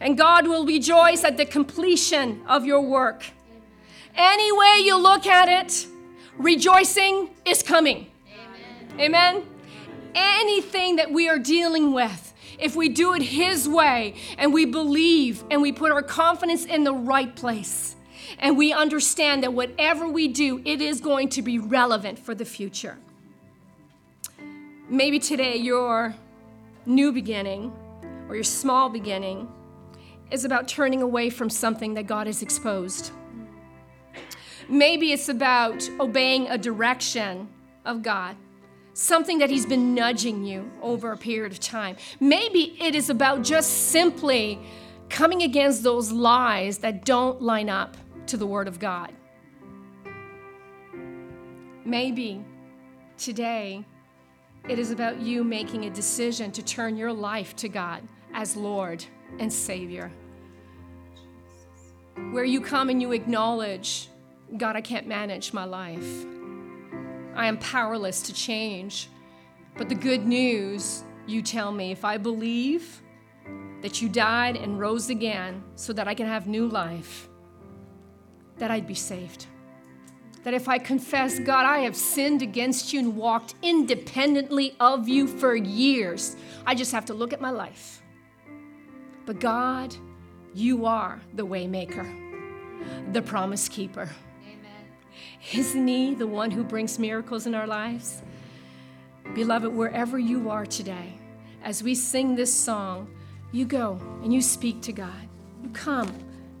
and 0.00 0.18
God 0.18 0.48
will 0.48 0.66
rejoice 0.66 1.22
at 1.22 1.36
the 1.36 1.46
completion 1.46 2.42
of 2.46 2.66
your 2.66 2.80
work. 2.80 3.24
Any 4.16 4.52
way 4.52 4.80
you 4.84 5.00
look 5.00 5.26
at 5.26 5.48
it, 5.48 5.86
rejoicing 6.36 7.30
is 7.44 7.62
coming. 7.62 8.10
Amen. 8.98 9.00
Amen. 9.00 9.46
Anything 10.14 10.96
that 10.96 11.10
we 11.10 11.28
are 11.28 11.38
dealing 11.38 11.92
with, 11.92 12.33
if 12.58 12.76
we 12.76 12.88
do 12.88 13.14
it 13.14 13.22
His 13.22 13.68
way 13.68 14.14
and 14.38 14.52
we 14.52 14.64
believe 14.64 15.44
and 15.50 15.60
we 15.62 15.72
put 15.72 15.92
our 15.92 16.02
confidence 16.02 16.64
in 16.64 16.84
the 16.84 16.94
right 16.94 17.34
place 17.34 17.96
and 18.38 18.56
we 18.56 18.72
understand 18.72 19.42
that 19.42 19.52
whatever 19.52 20.08
we 20.08 20.28
do, 20.28 20.60
it 20.64 20.80
is 20.80 21.00
going 21.00 21.28
to 21.30 21.42
be 21.42 21.58
relevant 21.58 22.18
for 22.18 22.34
the 22.34 22.44
future. 22.44 22.98
Maybe 24.88 25.18
today 25.18 25.56
your 25.56 26.14
new 26.86 27.12
beginning 27.12 27.72
or 28.28 28.34
your 28.34 28.44
small 28.44 28.88
beginning 28.88 29.48
is 30.30 30.44
about 30.44 30.68
turning 30.68 31.02
away 31.02 31.30
from 31.30 31.48
something 31.48 31.94
that 31.94 32.06
God 32.06 32.26
has 32.26 32.42
exposed. 32.42 33.12
Maybe 34.68 35.12
it's 35.12 35.28
about 35.28 35.88
obeying 36.00 36.48
a 36.48 36.58
direction 36.58 37.48
of 37.84 38.02
God, 38.02 38.36
something 38.94 39.38
that 39.38 39.50
He's 39.50 39.66
been 39.66 39.94
nudging 39.94 40.44
you 40.44 40.70
over 40.80 41.12
a 41.12 41.16
period 41.16 41.52
of 41.52 41.60
time. 41.60 41.96
Maybe 42.20 42.76
it 42.80 42.94
is 42.94 43.10
about 43.10 43.42
just 43.42 43.88
simply 43.88 44.58
coming 45.10 45.42
against 45.42 45.82
those 45.82 46.10
lies 46.10 46.78
that 46.78 47.04
don't 47.04 47.42
line 47.42 47.68
up 47.68 47.96
to 48.28 48.36
the 48.36 48.46
Word 48.46 48.68
of 48.68 48.78
God. 48.78 49.12
Maybe 51.84 52.42
today 53.18 53.84
it 54.66 54.78
is 54.78 54.90
about 54.90 55.20
you 55.20 55.44
making 55.44 55.84
a 55.84 55.90
decision 55.90 56.50
to 56.52 56.62
turn 56.62 56.96
your 56.96 57.12
life 57.12 57.54
to 57.56 57.68
God 57.68 58.02
as 58.32 58.56
Lord 58.56 59.04
and 59.38 59.52
Savior. 59.52 60.10
Where 62.30 62.44
you 62.44 62.60
come 62.60 62.88
and 62.88 63.02
you 63.02 63.12
acknowledge, 63.12 64.08
God, 64.56 64.76
I 64.76 64.80
can't 64.80 65.06
manage 65.06 65.52
my 65.52 65.64
life. 65.64 66.24
I 67.34 67.46
am 67.46 67.58
powerless 67.58 68.22
to 68.22 68.32
change. 68.32 69.08
But 69.76 69.88
the 69.88 69.94
good 69.94 70.24
news, 70.24 71.02
you 71.26 71.42
tell 71.42 71.72
me, 71.72 71.90
if 71.90 72.04
I 72.04 72.16
believe 72.16 73.02
that 73.82 74.00
you 74.00 74.08
died 74.08 74.56
and 74.56 74.78
rose 74.78 75.10
again 75.10 75.62
so 75.74 75.92
that 75.92 76.08
I 76.08 76.14
can 76.14 76.26
have 76.26 76.46
new 76.46 76.68
life, 76.68 77.28
that 78.58 78.70
I'd 78.70 78.86
be 78.86 78.94
saved. 78.94 79.46
That 80.44 80.54
if 80.54 80.68
I 80.68 80.78
confess, 80.78 81.38
God, 81.38 81.66
I 81.66 81.78
have 81.80 81.96
sinned 81.96 82.42
against 82.42 82.92
you 82.92 83.00
and 83.00 83.16
walked 83.16 83.54
independently 83.62 84.76
of 84.78 85.08
you 85.08 85.26
for 85.26 85.56
years, 85.56 86.36
I 86.66 86.74
just 86.74 86.92
have 86.92 87.06
to 87.06 87.14
look 87.14 87.32
at 87.32 87.40
my 87.40 87.50
life. 87.50 88.02
But 89.26 89.40
God, 89.40 89.94
you 90.54 90.86
are 90.86 91.20
the 91.32 91.46
waymaker, 91.46 93.12
the 93.12 93.22
promise 93.22 93.68
keeper. 93.68 94.08
Isn't 95.52 95.86
He 95.86 96.14
the 96.14 96.26
one 96.26 96.50
who 96.50 96.64
brings 96.64 96.98
miracles 96.98 97.46
in 97.46 97.54
our 97.54 97.66
lives? 97.66 98.22
Beloved, 99.34 99.72
wherever 99.72 100.18
you 100.18 100.50
are 100.50 100.66
today, 100.66 101.14
as 101.62 101.82
we 101.82 101.94
sing 101.94 102.36
this 102.36 102.52
song, 102.52 103.08
you 103.52 103.64
go 103.64 103.98
and 104.22 104.32
you 104.32 104.42
speak 104.42 104.82
to 104.82 104.92
God. 104.92 105.28
You 105.62 105.70
come, 105.70 106.12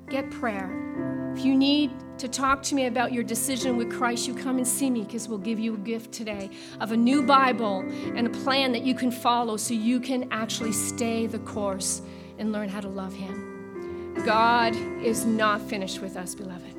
get 0.08 0.30
prayer. 0.30 1.32
If 1.36 1.44
you 1.44 1.54
need 1.54 1.90
to 2.18 2.28
talk 2.28 2.62
to 2.64 2.74
me 2.74 2.86
about 2.86 3.12
your 3.12 3.24
decision 3.24 3.76
with 3.76 3.92
Christ, 3.92 4.28
you 4.28 4.34
come 4.34 4.56
and 4.56 4.66
see 4.66 4.88
me 4.88 5.02
because 5.02 5.28
we'll 5.28 5.38
give 5.38 5.58
you 5.58 5.74
a 5.74 5.78
gift 5.78 6.12
today 6.12 6.50
of 6.80 6.92
a 6.92 6.96
new 6.96 7.22
Bible 7.22 7.80
and 8.14 8.26
a 8.26 8.30
plan 8.30 8.72
that 8.72 8.82
you 8.82 8.94
can 8.94 9.10
follow 9.10 9.56
so 9.56 9.74
you 9.74 9.98
can 9.98 10.28
actually 10.30 10.72
stay 10.72 11.26
the 11.26 11.40
course 11.40 12.02
and 12.38 12.52
learn 12.52 12.68
how 12.68 12.80
to 12.80 12.88
love 12.88 13.12
Him. 13.12 14.14
God 14.24 14.74
is 15.02 15.26
not 15.26 15.60
finished 15.60 16.00
with 16.00 16.16
us, 16.16 16.34
beloved. 16.34 16.76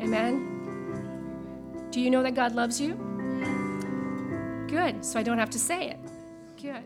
Amen. 0.00 0.53
Do 1.94 2.00
you 2.00 2.10
know 2.10 2.24
that 2.24 2.34
God 2.34 2.56
loves 2.56 2.80
you? 2.80 2.94
Good, 4.66 5.04
so 5.04 5.16
I 5.16 5.22
don't 5.22 5.38
have 5.38 5.50
to 5.50 5.60
say 5.60 5.90
it. 5.90 6.00
Good. 6.60 6.82